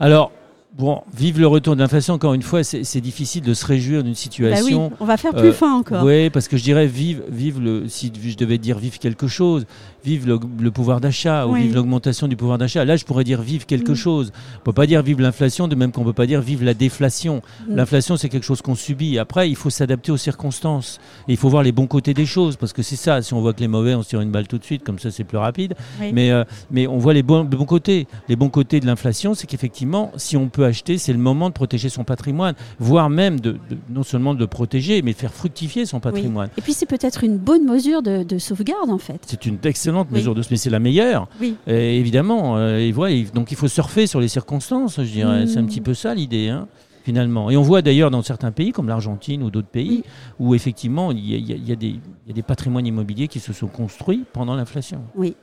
Alors, 0.00 0.30
Bon, 0.74 1.02
vive 1.14 1.38
le 1.38 1.46
retour 1.46 1.76
de 1.76 1.80
l'inflation, 1.80 2.14
encore 2.14 2.32
une 2.32 2.42
fois, 2.42 2.64
c'est 2.64 3.00
difficile 3.02 3.42
de 3.42 3.52
se 3.52 3.66
réjouir 3.66 4.02
d'une 4.02 4.14
situation. 4.14 4.88
Bah 4.88 4.88
oui, 4.90 4.96
on 5.00 5.04
va 5.04 5.18
faire 5.18 5.34
plus 5.34 5.48
euh, 5.48 5.52
fin 5.52 5.74
encore. 5.74 6.02
Oui, 6.02 6.30
parce 6.30 6.48
que 6.48 6.56
je 6.56 6.62
dirais 6.62 6.86
vive, 6.86 7.22
vive 7.28 7.60
le, 7.60 7.88
si 7.88 8.10
je 8.24 8.36
devais 8.38 8.56
dire 8.56 8.78
vive 8.78 8.98
quelque 8.98 9.26
chose, 9.26 9.66
vive 10.02 10.26
le, 10.26 10.70
pouvoir 10.70 11.00
d'achat 11.00 11.46
ou 11.46 11.54
vive 11.54 11.74
l'augmentation 11.74 12.26
du 12.26 12.36
pouvoir 12.36 12.56
d'achat. 12.56 12.86
Là, 12.86 12.96
je 12.96 13.04
pourrais 13.04 13.24
dire 13.24 13.42
vive 13.42 13.66
quelque 13.66 13.92
mm. 13.92 13.96
chose. 13.96 14.32
On 14.34 14.58
ne 14.60 14.64
peut 14.64 14.72
pas 14.72 14.86
dire 14.86 15.02
vive 15.02 15.20
l'inflation, 15.20 15.68
de 15.68 15.74
même 15.74 15.92
qu'on 15.92 16.00
ne 16.00 16.06
peut 16.06 16.14
pas 16.14 16.26
dire 16.26 16.40
vive 16.40 16.64
la 16.64 16.72
déflation. 16.72 17.42
Mm. 17.68 17.76
L'inflation, 17.76 18.16
c'est 18.16 18.30
quelque 18.30 18.46
chose 18.46 18.62
qu'on 18.62 18.74
subit. 18.74 19.18
Après, 19.18 19.50
il 19.50 19.56
faut 19.56 19.70
s'adapter 19.70 20.10
aux 20.10 20.16
circonstances. 20.16 21.00
Et 21.28 21.32
il 21.32 21.36
faut 21.36 21.50
voir 21.50 21.62
les 21.62 21.72
bons 21.72 21.86
côtés 21.86 22.14
des 22.14 22.26
choses, 22.26 22.56
parce 22.56 22.72
que 22.72 22.82
c'est 22.82 22.96
ça. 22.96 23.20
Si 23.20 23.34
on 23.34 23.42
voit 23.42 23.52
que 23.52 23.60
les 23.60 23.68
mauvais, 23.68 23.94
on 23.94 24.02
se 24.02 24.08
tire 24.08 24.22
une 24.22 24.30
balle 24.30 24.48
tout 24.48 24.58
de 24.58 24.64
suite, 24.64 24.84
comme 24.84 24.98
ça, 24.98 25.10
c'est 25.10 25.24
plus 25.24 25.38
rapide. 25.38 25.74
Mais, 26.00 26.30
euh, 26.30 26.44
mais 26.70 26.86
on 26.86 26.96
voit 26.96 27.12
les 27.12 27.22
bons, 27.22 27.42
les 27.42 27.56
bons 27.56 27.66
côtés. 27.66 28.06
Les 28.28 28.36
bons 28.36 28.48
côtés 28.48 28.80
de 28.80 28.86
l'inflation, 28.86 29.34
c'est 29.34 29.46
qu'effectivement, 29.46 30.12
si 30.16 30.38
on 30.38 30.48
peut 30.48 30.61
acheter, 30.64 30.98
c'est 30.98 31.12
le 31.12 31.18
moment 31.18 31.48
de 31.48 31.54
protéger 31.54 31.88
son 31.88 32.04
patrimoine, 32.04 32.54
voire 32.78 33.10
même 33.10 33.40
de, 33.40 33.56
non 33.90 34.02
seulement 34.02 34.34
de 34.34 34.40
le 34.40 34.46
protéger, 34.46 35.02
mais 35.02 35.12
de 35.12 35.18
faire 35.18 35.32
fructifier 35.32 35.86
son 35.86 36.00
patrimoine. 36.00 36.48
Et 36.56 36.60
puis 36.60 36.72
c'est 36.72 36.86
peut-être 36.86 37.24
une 37.24 37.38
bonne 37.38 37.64
mesure 37.64 38.02
de, 38.02 38.38
sauvegarde 38.38 38.90
en 38.90 38.98
fait. 38.98 39.20
C'est 39.26 39.46
une 39.46 39.58
excellente 39.64 40.10
mesure 40.10 40.34
de, 40.34 40.42
mais 40.50 40.56
c'est 40.56 40.70
la 40.70 40.80
meilleure. 40.80 41.28
Oui. 41.40 41.56
évidemment, 41.66 42.56
euh, 42.56 42.78
et 42.78 42.92
voilà, 42.92 43.14
donc 43.34 43.52
il 43.52 43.56
faut 43.56 43.68
surfer 43.68 44.06
sur 44.06 44.20
les 44.20 44.28
circonstances, 44.28 44.96
je 44.96 45.10
dirais. 45.10 45.46
C'est 45.46 45.58
un 45.58 45.64
petit 45.64 45.80
peu 45.80 45.94
ça 45.94 46.14
l'idée. 46.14 46.48
Hein, 46.48 46.68
finalement. 47.04 47.50
Et 47.50 47.56
on 47.56 47.62
voit 47.62 47.82
d'ailleurs 47.82 48.10
dans 48.10 48.22
certains 48.22 48.52
pays, 48.52 48.72
comme 48.72 48.88
l'Argentine 48.88 49.42
ou 49.42 49.50
d'autres 49.50 49.68
pays, 49.68 50.04
où 50.38 50.54
effectivement 50.54 51.10
il 51.10 51.18
y, 51.18 51.52
a, 51.52 51.56
y, 51.56 51.72
a 51.72 52.32
des 52.32 52.42
patrimoines 52.42 52.86
immobiliers 52.86 53.28
qui 53.28 53.40
se 53.40 53.52
sont 53.52 53.66
construits 53.66 54.24
pendant 54.32 54.54
l'inflation. 54.54 55.02
Oui. 55.16 55.34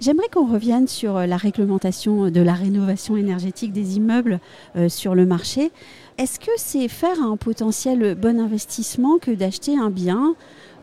J'aimerais 0.00 0.28
qu'on 0.32 0.46
revienne 0.46 0.88
sur 0.88 1.16
euh, 1.16 1.26
la 1.26 1.36
réglementation 1.36 2.30
de 2.30 2.40
la 2.40 2.54
rénovation 2.54 3.16
énergétique 3.16 3.72
des 3.72 3.96
immeubles 3.96 4.40
euh, 4.76 4.88
sur 4.88 5.14
le 5.14 5.26
marché. 5.26 5.70
Est-ce 6.18 6.38
que 6.38 6.50
c'est 6.56 6.88
faire 6.88 7.20
un 7.22 7.36
potentiel 7.36 8.14
bon 8.14 8.40
investissement 8.40 9.18
que 9.18 9.30
d'acheter 9.30 9.76
un 9.76 9.90
bien 9.90 10.34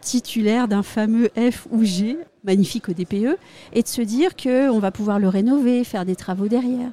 titulaire 0.02 0.68
d'un 0.68 0.84
fameux 0.84 1.30
F 1.38 1.68
ou 1.72 1.84
G, 1.84 2.18
magnifique 2.44 2.90
au 2.90 2.94
DPE, 2.94 3.38
et 3.74 3.84
de 3.84 3.88
se 3.88 4.02
dire 4.02 4.36
qu'on 4.36 4.80
va 4.80 4.92
pouvoir 4.92 5.20
le 5.20 5.30
rénover, 5.30 5.84
faire 5.84 6.06
des 6.06 6.16
travaux 6.16 6.48
derrière? 6.48 6.92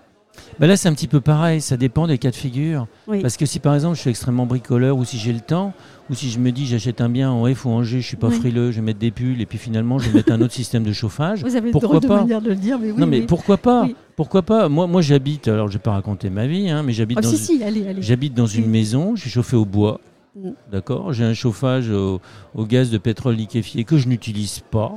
Bah 0.59 0.67
là, 0.67 0.77
c'est 0.77 0.89
un 0.89 0.95
petit 0.95 1.07
peu 1.07 1.21
pareil, 1.21 1.61
ça 1.61 1.77
dépend 1.77 2.07
des 2.07 2.19
cas 2.19 2.31
de 2.31 2.37
figure. 2.37 2.87
Parce 3.23 3.37
que 3.37 3.47
si 3.47 3.61
par 3.61 3.75
exemple 3.75 3.97
je 3.97 4.01
suis 4.01 4.11
extrêmement 4.11 4.47
bricoleur 4.47 4.97
ou 4.97 5.05
si 5.05 5.19
j'ai 5.19 5.33
le 5.33 5.41
temps, 5.41 5.73
ou 6.11 6.15
si 6.15 6.31
je 6.31 6.39
me 6.39 6.53
dis 6.53 6.67
j'achète 6.67 7.01
un 7.01 7.09
bien 7.09 7.31
en 7.31 7.53
F 7.53 7.65
ou 7.65 7.71
en 7.71 7.83
G, 7.83 8.01
je 8.01 8.07
suis 8.07 8.17
pas 8.17 8.31
frileux, 8.31 8.71
je 8.71 8.77
vais 8.77 8.83
mettre 8.83 8.99
des 8.99 9.11
pulls 9.11 9.41
et 9.41 9.47
puis 9.47 9.59
finalement 9.59 9.99
je 9.99 10.09
vais 10.09 10.19
mettre 10.19 10.33
un 10.33 10.41
autre 10.41 10.55
système 10.55 10.85
de 10.85 10.93
chauffage. 10.93 11.43
Vous 11.43 11.57
avez 11.57 11.71
pourquoi 11.71 12.01
pas 12.01 12.25
de 12.25 12.41
de 12.41 12.49
le 12.49 12.57
dire, 12.57 12.79
mais 12.79 12.91
oui. 12.91 12.99
Non 12.99 13.07
mais 13.07 13.23
pourquoi 13.23 13.57
pas 13.57 13.89
Pourquoi 14.17 14.43
pas 14.43 14.69
Moi, 14.69 14.87
moi 14.87 15.03
j'habite, 15.03 15.49
alors 15.49 15.69
je 15.69 15.75
vais 15.75 15.83
pas 15.83 15.93
raconter 15.93 16.31
ma 16.31 16.47
vie, 16.47 16.69
hein, 16.69 16.83
mais 16.83 16.93
j'habite 16.93 17.19
oh, 17.19 17.23
dans, 17.23 17.31
si, 17.31 17.63
j'habite 18.01 18.35
dans 18.35 18.47
une 18.47 18.69
maison, 18.69 19.17
je 19.17 19.23
suis 19.23 19.31
chauffé 19.31 19.57
au 19.57 19.65
bois. 19.65 20.01
Mm. 20.37 20.51
D'accord 20.71 21.13
J'ai 21.13 21.25
un 21.25 21.35
chauffage 21.35 21.91
au, 21.91 22.21
au, 22.55 22.65
gaz 22.65 22.91
de 22.91 22.99
pétrole 22.99 23.35
liquéfié 23.35 23.85
que 23.85 23.97
je 23.97 24.09
n'utilise 24.09 24.61
pas. 24.71 24.93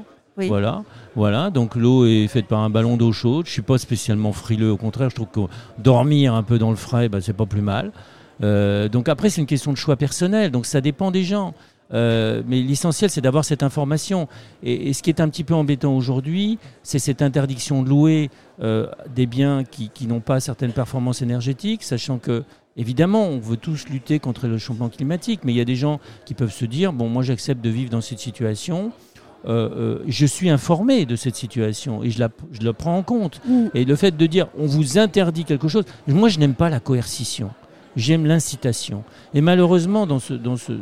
Voilà, 0.47 0.83
voilà. 1.15 1.49
Donc 1.49 1.75
l'eau 1.75 2.05
est 2.05 2.27
faite 2.27 2.47
par 2.47 2.59
un 2.59 2.69
ballon 2.69 2.97
d'eau 2.97 3.11
chaude. 3.11 3.45
Je 3.45 3.51
suis 3.51 3.61
pas 3.61 3.77
spécialement 3.77 4.33
frileux, 4.33 4.71
au 4.71 4.77
contraire, 4.77 5.09
je 5.09 5.15
trouve 5.15 5.27
que 5.27 5.51
dormir 5.77 6.33
un 6.33 6.43
peu 6.43 6.57
dans 6.57 6.69
le 6.69 6.75
frais, 6.75 7.09
bah, 7.09 7.19
c'est 7.21 7.33
pas 7.33 7.45
plus 7.45 7.61
mal. 7.61 7.91
Euh, 8.43 8.89
donc 8.89 9.09
après, 9.09 9.29
c'est 9.29 9.41
une 9.41 9.47
question 9.47 9.71
de 9.71 9.77
choix 9.77 9.95
personnel. 9.95 10.51
Donc 10.51 10.65
ça 10.65 10.81
dépend 10.81 11.11
des 11.11 11.23
gens. 11.23 11.53
Euh, 11.93 12.41
mais 12.47 12.61
l'essentiel, 12.61 13.09
c'est 13.09 13.21
d'avoir 13.21 13.43
cette 13.43 13.63
information. 13.63 14.27
Et, 14.63 14.93
ce 14.93 15.03
qui 15.03 15.09
est 15.09 15.19
un 15.19 15.27
petit 15.27 15.43
peu 15.43 15.53
embêtant 15.53 15.95
aujourd'hui, 15.95 16.57
c'est 16.83 16.99
cette 16.99 17.21
interdiction 17.21 17.83
de 17.83 17.89
louer 17.89 18.29
euh, 18.61 18.87
des 19.13 19.25
biens 19.25 19.65
qui, 19.65 19.89
qui 19.89 20.07
n'ont 20.07 20.21
pas 20.21 20.39
certaines 20.39 20.71
performances 20.71 21.21
énergétiques, 21.21 21.83
sachant 21.83 22.17
que 22.17 22.43
Évidemment, 22.77 23.25
on 23.25 23.39
veut 23.39 23.57
tous 23.57 23.89
lutter 23.89 24.19
contre 24.19 24.47
le 24.47 24.57
changement 24.57 24.87
climatique, 24.87 25.41
mais 25.43 25.51
il 25.51 25.57
y 25.57 25.61
a 25.61 25.65
des 25.65 25.75
gens 25.75 25.99
qui 26.25 26.33
peuvent 26.33 26.53
se 26.53 26.63
dire, 26.63 26.93
bon, 26.93 27.09
moi 27.09 27.21
j'accepte 27.21 27.61
de 27.61 27.69
vivre 27.69 27.89
dans 27.89 27.99
cette 27.99 28.19
situation, 28.19 28.93
je 29.45 30.25
suis 30.25 30.49
informé 30.49 31.05
de 31.05 31.15
cette 31.15 31.35
situation 31.35 32.03
et 32.03 32.09
je 32.09 32.19
la, 32.19 32.29
je 32.51 32.61
la 32.61 32.73
prends 32.73 32.97
en 32.97 33.03
compte. 33.03 33.41
Mm. 33.47 33.67
Et 33.73 33.85
le 33.85 33.95
fait 33.95 34.15
de 34.15 34.25
dire 34.25 34.47
on 34.57 34.65
vous 34.65 34.97
interdit 34.97 35.45
quelque 35.45 35.67
chose, 35.67 35.85
moi 36.07 36.29
je 36.29 36.39
n'aime 36.39 36.55
pas 36.55 36.69
la 36.69 36.79
coercition, 36.79 37.51
j'aime 37.95 38.25
l'incitation. 38.25 39.03
Et 39.33 39.41
malheureusement, 39.41 40.07
dans 40.07 40.19
ce, 40.19 40.33
dans 40.33 40.57
ce, 40.57 40.73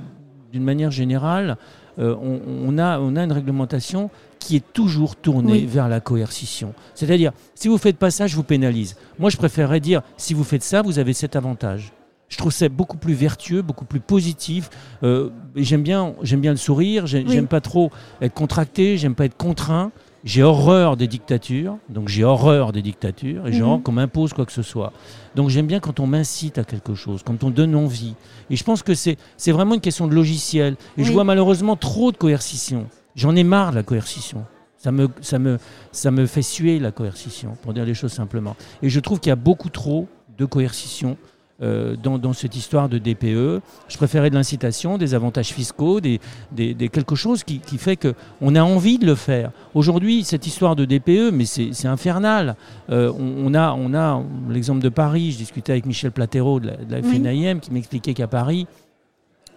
d'une 0.51 0.63
manière 0.63 0.91
générale, 0.91 1.57
on, 1.97 2.77
a, 2.77 2.97
on 2.99 3.17
a 3.17 3.23
une 3.23 3.31
réglementation 3.33 4.09
qui 4.39 4.55
est 4.55 4.73
toujours 4.73 5.15
tournée 5.17 5.65
vers 5.65 5.89
la 5.89 5.99
coercition. 5.99 6.73
C'est-à-dire, 6.95 7.33
si 7.55 7.67
vous 7.67 7.75
ne 7.75 7.79
faites 7.79 7.97
pas 7.97 8.09
ça, 8.09 8.25
je 8.25 8.35
vous 8.35 8.43
pénalise. 8.43 8.95
Moi, 9.19 9.29
je 9.29 9.37
préférerais 9.37 9.81
dire, 9.81 10.01
si 10.17 10.33
vous 10.33 10.45
faites 10.45 10.63
ça, 10.63 10.81
vous 10.81 10.97
avez 10.97 11.13
cet 11.13 11.35
avantage. 11.35 11.91
Je 12.29 12.37
trouve 12.37 12.51
ça 12.51 12.69
beaucoup 12.69 12.97
plus 12.97 13.13
vertueux, 13.13 13.61
beaucoup 13.61 13.85
plus 13.85 13.99
positif. 13.99 14.69
Euh, 15.03 15.29
j'aime 15.55 15.81
bien, 15.81 16.13
j'aime 16.21 16.41
bien 16.41 16.51
le 16.51 16.57
sourire. 16.57 17.07
J'aime 17.07 17.47
pas 17.47 17.61
trop 17.61 17.91
être 18.21 18.33
contracté. 18.33 18.97
J'aime 18.97 19.15
pas 19.15 19.25
être 19.25 19.37
contraint. 19.37 19.91
J'ai 20.25 20.43
horreur 20.43 20.97
des 20.97 21.07
dictatures, 21.07 21.77
donc 21.87 22.09
j'ai 22.09 22.25
horreur 22.25 22.73
des 22.73 22.81
dictatures 22.81 23.47
et 23.47 23.53
j'ai 23.53 23.61
horreur 23.61 23.77
mhm. 23.77 23.83
qu'on 23.83 23.91
m'impose 23.93 24.33
quoi 24.33 24.45
que 24.45 24.51
ce 24.51 24.61
soit. 24.61 24.91
Donc 25.35 25.47
j'aime 25.49 25.65
bien 25.65 25.79
quand 25.79 26.01
on 26.01 26.07
m'incite 26.07 26.57
à 26.57 26.65
quelque 26.65 26.93
chose, 26.93 27.23
quand 27.23 27.43
on 27.45 27.49
donne 27.49 27.73
envie. 27.73 28.15
Et 28.49 28.57
je 28.57 28.63
pense 28.65 28.83
que 28.83 28.93
c'est 28.93 29.17
vraiment 29.47 29.75
une 29.75 29.81
question 29.81 30.07
de 30.07 30.13
logiciel. 30.13 30.75
Et 30.97 31.05
je 31.05 31.13
vois 31.13 31.23
malheureusement 31.23 31.77
trop 31.77 32.11
de 32.11 32.17
coercition. 32.17 32.87
J'en 33.15 33.35
ai 33.35 33.43
marre 33.43 33.71
de 33.71 33.77
la 33.77 33.83
coercition. 33.83 34.43
Ça 34.77 34.91
me, 34.91 35.09
ça, 35.21 35.39
me, 35.39 35.57
ça 35.91 36.11
me 36.11 36.25
fait 36.25 36.41
suer 36.41 36.79
la 36.79 36.91
coercition, 36.91 37.57
pour 37.61 37.73
dire 37.73 37.85
les 37.85 37.93
choses 37.93 38.13
simplement. 38.13 38.55
Et 38.81 38.89
je 38.89 38.99
trouve 38.99 39.19
qu'il 39.19 39.29
y 39.29 39.33
a 39.33 39.37
beaucoup 39.37 39.69
trop 39.69 40.07
de 40.37 40.45
coercition 40.45 41.17
euh, 41.61 41.95
dans, 41.95 42.33
cette 42.33 42.55
histoire 42.55 42.89
de 42.89 42.97
DPE. 42.97 43.61
Je 43.87 43.97
préférais 43.97 44.29
de 44.29 44.35
l'incitation, 44.35 44.97
des 44.97 45.13
avantages 45.13 45.49
fiscaux, 45.49 45.99
des, 45.99 46.19
des, 46.51 46.73
quelque 46.89 47.15
chose 47.15 47.43
qui, 47.43 47.59
qui 47.59 47.77
fait 47.77 47.97
qu'on 47.97 48.55
a 48.55 48.61
envie 48.61 48.97
de 48.97 49.05
le 49.05 49.15
faire. 49.15 49.51
Aujourd'hui, 49.73 50.23
cette 50.23 50.47
histoire 50.47 50.75
de 50.75 50.85
DPE, 50.85 51.31
mais 51.33 51.45
c'est 51.45 51.87
infernal. 51.87 52.55
Euh, 52.89 53.11
on, 53.17 53.53
a, 53.53 53.73
on 53.73 53.93
a 53.93 54.23
l'exemple 54.49 54.81
de 54.81 54.89
Paris. 54.89 55.31
Je 55.31 55.37
discutais 55.37 55.73
avec 55.73 55.85
Michel 55.85 56.11
Platero 56.11 56.59
de 56.59 56.71
la, 56.89 57.01
FNIM 57.01 57.59
qui 57.59 57.71
m'expliquait 57.71 58.13
qu'à 58.13 58.27
Paris, 58.27 58.67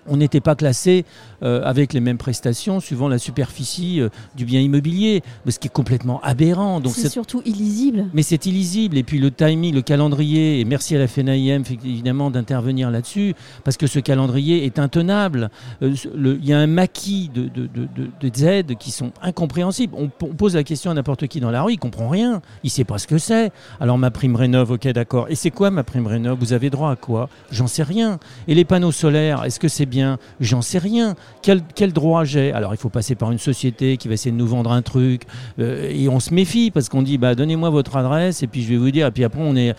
on 0.07 0.17
n'était 0.17 0.41
pas 0.41 0.55
classé 0.55 1.05
euh, 1.43 1.63
avec 1.65 1.93
les 1.93 2.01
mêmes 2.01 2.19
prestations 2.19 2.81
suivant 2.81 3.09
la 3.09 3.19
superficie 3.19 4.01
euh, 4.01 4.09
du 4.37 4.45
bien 4.45 4.61
immobilier, 4.61 5.23
ce 5.49 5.59
qui 5.59 5.69
est 5.69 5.73
complètement 5.73 6.21
aberrant. 6.23 6.81
Donc 6.81 6.95
c'est 6.95 7.09
surtout 7.09 7.43
illisible. 7.45 8.07
Mais 8.13 8.23
c'est 8.23 8.47
illisible. 8.47 8.97
Et 8.97 9.03
puis 9.03 9.19
le 9.19 9.31
timing, 9.31 9.75
le 9.75 9.83
calendrier, 9.83 10.61
et 10.61 10.65
merci 10.65 10.97
à 10.97 10.99
la 10.99 11.07
FNAIM 11.09 11.63
évidemment 11.85 12.31
d'intervenir 12.31 12.91
là-dessus, 12.91 13.35
parce 13.65 13.77
que 13.77 13.87
ce 13.87 13.99
calendrier 13.99 14.65
est 14.65 14.79
intenable. 14.79 15.51
Euh, 15.83 15.95
il 16.15 16.45
y 16.45 16.53
a 16.53 16.59
un 16.59 16.67
maquis 16.67 17.31
de, 17.33 17.49
de, 17.49 18.45
aides 18.45 18.77
qui 18.79 18.91
sont 18.91 19.13
incompréhensibles. 19.23 19.95
On, 19.97 20.09
pose 20.09 20.55
la 20.55 20.65
question 20.65 20.91
à 20.91 20.95
n'importe 20.95 21.27
qui 21.27 21.41
dans 21.41 21.51
la 21.51 21.63
rue, 21.63 21.75
il 21.75 21.79
comprend 21.79 22.09
rien, 22.09 22.41
il 22.65 22.71
sait 22.71 22.85
pas 22.85 22.99
ce 22.99 23.07
que 23.07 23.19
c'est. 23.19 23.53
Alors 23.81 23.99
ma 23.99 24.11
prime 24.11 24.37
rénov, 24.37 24.71
ok 24.71 24.89
d'accord. 24.89 25.27
Et 25.29 25.35
c'est 25.35 25.51
quoi 25.51 25.71
ma 25.71 25.85
prime 25.85 26.07
rénov? 26.07 26.39
Vous 26.39 26.53
avez 26.53 26.71
droit 26.71 26.91
à 26.91 26.97
quoi? 26.97 27.29
J'en 27.51 27.67
sais 27.67 27.83
rien. 27.83 28.19
Et 28.49 28.55
les 28.55 28.65
panneaux 28.65 28.93
solaires, 28.93 29.45
est-ce 29.45 29.61
que 29.61 29.69
c'est 29.69 29.87
bien 29.93 30.19
J'en 30.41 30.63
sais 30.63 30.79
rien. 30.79 31.15
Quel, 31.43 31.93
droit 31.93 32.25
j'ai? 32.25 32.53
Alors 32.53 32.75
il 32.75 32.79
faut 32.79 32.89
passer 32.89 33.15
par 33.15 33.31
une 33.31 33.39
société 33.39 33.99
qui 33.99 34.09
va 34.09 34.15
essayer 34.15 34.33
de 34.33 34.37
nous 34.37 34.47
vendre 34.47 34.73
un 34.73 34.83
truc 34.83 35.23
euh, 35.59 35.91
et 35.91 36.09
on 36.09 36.19
se 36.19 36.33
méfie 36.33 36.71
parce 36.71 36.89
qu'on 36.89 37.03
dit 37.03 37.19
bah 37.19 37.35
donnez-moi 37.35 37.71
votre 37.71 37.97
adresse 37.97 38.43
et 38.43 38.47
puis 38.47 38.63
je 38.63 38.71
vais 38.71 38.77
vous 38.77 38.91
dire 38.91 39.07
et 39.07 39.11
puis 39.11 39.25
après 39.25 39.41
on 39.43 39.55
est 39.55 39.75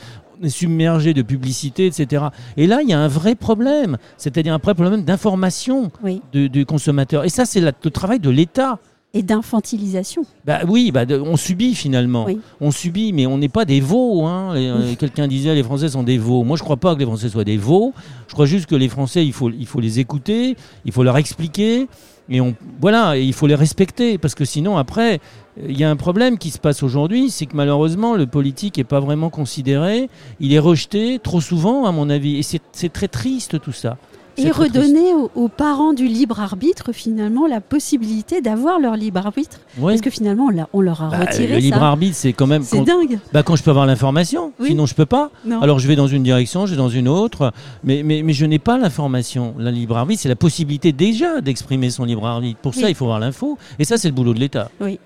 submergé 0.47 1.13
de 1.13 1.21
publicité, 1.21 1.85
etc. 1.85 2.25
Et 2.57 2.67
là, 2.67 2.81
il 2.81 2.89
y 2.89 2.93
a 2.93 2.99
un 2.99 3.07
vrai 3.07 3.35
problème, 3.35 3.97
c'est-à-dire 4.17 4.53
un 4.53 4.57
vrai 4.57 4.73
problème 4.73 5.03
d'information 5.03 5.91
du, 6.33 6.65
consommateur. 6.65 7.23
Et 7.23 7.29
ça, 7.29 7.45
c'est 7.45 7.61
le 7.61 7.71
travail 7.71 8.19
de 8.19 8.29
l'État 8.29 8.79
et 9.13 9.21
d'infantilisation. 9.21 10.25
Bah 10.45 10.61
oui, 10.67 10.91
bah 10.91 11.05
on 11.23 11.37
subit 11.37 11.75
finalement. 11.75 12.25
On 12.59 12.71
subit, 12.71 13.13
mais 13.13 13.27
on 13.27 13.37
n'est 13.37 13.49
pas 13.49 13.65
des 13.65 13.79
veaux. 13.79 14.25
Hein. 14.25 14.55
Euh, 14.55 14.95
quelqu'un 14.95 15.27
disait 15.27 15.53
les 15.53 15.63
Français 15.63 15.89
sont 15.89 16.03
des 16.03 16.17
veaux. 16.17 16.43
Moi, 16.43 16.57
je 16.57 16.63
ne 16.63 16.65
crois 16.65 16.77
pas 16.77 16.95
que 16.95 16.99
les 16.99 17.05
Français 17.05 17.29
soient 17.29 17.43
des 17.43 17.57
veaux. 17.57 17.93
Je 18.27 18.33
crois 18.33 18.47
juste 18.47 18.65
que 18.65 18.75
les 18.75 18.89
Français, 18.89 19.25
il 19.25 19.33
faut, 19.33 19.51
il 19.51 19.67
faut 19.67 19.79
les 19.79 19.99
écouter, 19.99 20.55
il 20.85 20.91
faut 20.91 21.03
leur 21.03 21.17
expliquer, 21.17 21.87
et 22.29 22.41
on, 22.41 22.55
voilà, 22.81 23.17
et 23.17 23.21
il 23.21 23.33
faut 23.33 23.45
les 23.47 23.55
respecter, 23.55 24.17
parce 24.17 24.33
que 24.33 24.45
sinon, 24.45 24.77
après, 24.77 25.19
il 25.61 25.77
y 25.77 25.83
a 25.83 25.89
un 25.91 25.95
problème 25.95 26.37
qui 26.37 26.49
se 26.49 26.57
passe 26.57 26.81
aujourd'hui, 26.81 27.29
c'est 27.29 27.45
que 27.45 27.55
malheureusement, 27.55 28.15
le 28.15 28.25
politique 28.25 28.77
n'est 28.77 28.83
pas 28.83 28.99
vraiment 28.99 29.29
considéré. 29.29 30.09
Il 30.39 30.53
est 30.53 30.59
rejeté 30.59 31.19
trop 31.21 31.41
souvent, 31.41 31.85
à 31.85 31.91
mon 31.91 32.09
avis, 32.09 32.37
et 32.37 32.43
c'est 32.43 32.93
très 32.93 33.07
triste 33.07 33.61
tout 33.61 33.73
ça. 33.73 33.97
Et 34.37 34.51
redonner 34.51 35.13
aux, 35.35 35.47
parents 35.47 35.93
du 35.93 36.07
libre 36.07 36.39
arbitre, 36.39 36.91
finalement, 36.91 37.47
la 37.47 37.61
possibilité 37.61 38.41
d'avoir 38.41 38.79
leur 38.79 38.95
libre 38.95 39.25
arbitre. 39.25 39.59
Parce 39.79 40.01
que 40.01 40.09
finalement, 40.09 40.49
on, 40.73 40.81
leur 40.81 41.03
a 41.03 41.09
bah, 41.09 41.19
retiré. 41.21 41.53
Le 41.53 41.59
libre 41.59 41.83
arbitre, 41.83 42.15
c'est 42.15 42.33
quand 42.33 42.47
même. 42.47 42.63
C'est 42.63 42.81
dingue. 42.81 43.19
Bah, 43.31 43.43
quand 43.43 43.55
je 43.55 43.63
peux 43.63 43.71
avoir 43.71 43.85
l'information, 43.85 44.53
sinon 44.63 44.85
je 44.85 44.95
peux 44.95 45.05
pas. 45.05 45.31
Alors 45.61 45.79
je 45.79 45.87
vais 45.87 45.95
dans 45.95 46.07
une 46.07 46.23
direction, 46.23 46.65
je 46.65 46.71
vais 46.71 46.77
dans 46.77 46.89
une 46.89 47.07
autre, 47.07 47.53
mais, 47.83 48.03
mais, 48.03 48.23
mais 48.23 48.33
je 48.33 48.45
n'ai 48.45 48.59
pas 48.59 48.77
l'information. 48.77 49.53
Le 49.57 49.69
libre 49.69 49.97
arbitre, 49.97 50.21
c'est 50.21 50.29
la 50.29 50.35
possibilité 50.35 50.91
déjà 50.91 51.41
d'exprimer 51.41 51.89
son 51.89 52.05
libre 52.05 52.25
arbitre. 52.25 52.59
Pour 52.59 52.73
ça, 52.73 52.89
il 52.89 52.95
faut 52.95 53.05
avoir 53.05 53.19
l'info. 53.19 53.57
Et 53.79 53.85
ça, 53.85 53.97
c'est 53.97 54.07
le 54.07 54.13
boulot 54.13 54.33
de 54.33 54.39
l'État. 54.39 54.69
Oui. 54.81 54.99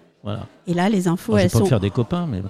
Et 0.67 0.74
là, 0.74 0.89
les 0.89 1.07
infos, 1.07 1.38
elles 1.38 1.50
sont. 1.50 1.65
faire 1.65 1.79
des 1.79 1.89
copains, 1.89 2.27
mais 2.27 2.41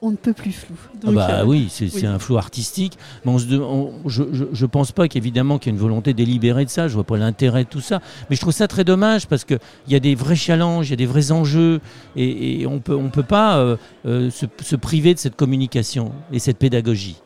on, 0.00 0.10
ne 0.10 0.16
peut 0.16 0.32
plus 0.32 0.52
flou. 0.52 0.74
ah 1.06 1.10
bah 1.12 1.28
euh, 1.30 1.44
oui, 1.44 1.68
c'est 1.70 2.06
un 2.06 2.18
flou 2.18 2.36
artistique. 2.36 2.98
Mais 3.24 3.32
je, 3.38 4.22
je, 4.52 4.66
pense 4.66 4.92
pas 4.92 5.06
qu'évidemment 5.08 5.58
qu'il 5.58 5.70
y 5.70 5.74
ait 5.74 5.78
une 5.78 5.82
volonté 5.82 6.12
délibérée 6.12 6.64
de 6.64 6.70
ça. 6.70 6.88
Je 6.88 6.94
vois 6.94 7.04
pas 7.04 7.16
l'intérêt 7.16 7.64
de 7.64 7.68
tout 7.68 7.80
ça. 7.80 8.00
Mais 8.28 8.36
je 8.36 8.40
trouve 8.40 8.52
ça 8.52 8.66
très 8.66 8.84
dommage 8.84 9.26
parce 9.28 9.44
qu'il 9.44 9.60
y 9.88 9.94
a 9.94 10.00
des 10.00 10.14
vrais 10.14 10.36
challenges, 10.36 10.88
il 10.88 10.90
y 10.90 10.94
a 10.94 10.96
des 10.96 11.06
vrais 11.06 11.30
enjeux, 11.30 11.80
et, 12.16 12.66
on 12.66 12.80
peut, 12.80 12.96
on 12.96 13.10
peut 13.10 13.22
pas 13.22 13.58
euh, 13.58 13.76
euh, 14.06 14.30
se, 14.30 14.76
priver 14.76 15.14
de 15.14 15.18
cette 15.18 15.36
communication 15.36 16.12
et 16.32 16.38
cette 16.38 16.58
pédagogie. 16.58 17.16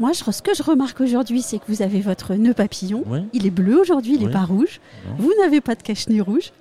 Moi, 0.00 0.12
je, 0.12 0.30
ce 0.30 0.42
que 0.42 0.54
je 0.54 0.62
remarque 0.62 1.00
aujourd'hui, 1.00 1.42
c'est 1.42 1.58
que 1.58 1.64
vous 1.68 1.82
avez 1.82 2.00
votre 2.00 2.34
nœud 2.34 2.54
papillon. 2.54 3.04
Il 3.32 3.46
est 3.46 3.50
bleu 3.50 3.78
aujourd'hui, 3.78 4.14
il 4.14 4.26
n'est 4.26 4.32
pas 4.32 4.44
rouge. 4.44 4.80
Vous 5.18 5.32
n'avez 5.40 5.60
pas 5.60 5.74
de 5.74 5.82
cache-nez 5.82 6.20
rouge. 6.20 6.52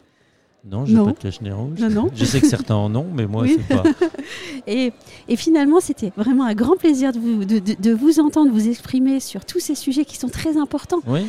Non, 0.66 0.86
je 0.86 0.96
n'ai 0.96 1.04
pas 1.04 1.12
de 1.12 1.18
cache-nez 1.18 1.52
rouge. 1.52 1.80
je 2.14 2.26
sais 2.26 2.42
que 2.42 2.48
certains 2.48 2.76
en 2.76 2.94
ont, 2.94 3.08
mais 3.14 3.28
moi, 3.28 3.46
c'est 3.48 3.68
pas. 3.68 3.84
et, 4.68 4.92
et, 5.28 5.36
finalement, 5.38 5.80
c'était 5.80 6.12
vraiment 6.18 6.46
un 6.46 6.54
grand 6.54 6.76
plaisir 6.76 7.14
de 7.14 7.20
vous, 7.20 7.46
de, 7.46 7.60
de, 7.60 7.94
vous 7.94 8.20
entendre 8.20 8.52
vous 8.52 8.68
exprimer 8.68 9.20
sur 9.22 9.46
tous 9.46 9.60
ces 9.60 9.76
sujets 9.76 10.04
qui 10.04 10.18
sont 10.18 10.28
très 10.28 10.58
importants. 10.58 11.00
Oui. 11.08 11.22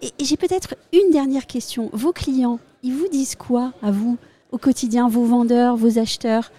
Et, 0.00 0.10
j'ai 0.24 0.36
peut-être 0.36 0.76
une 0.94 1.12
dernière 1.12 1.46
question. 1.46 1.90
Vos 1.92 2.12
clients, 2.12 2.58
ils 2.82 2.94
vous 2.94 3.08
disent 3.08 3.36
quoi 3.36 3.72
à 3.82 3.90
vous 3.90 4.16
au 4.50 4.58
quotidien, 4.58 5.08
vos 5.08 5.24
vendeurs, 5.24 5.76
vos 5.76 5.98
acheteurs? 5.98 6.50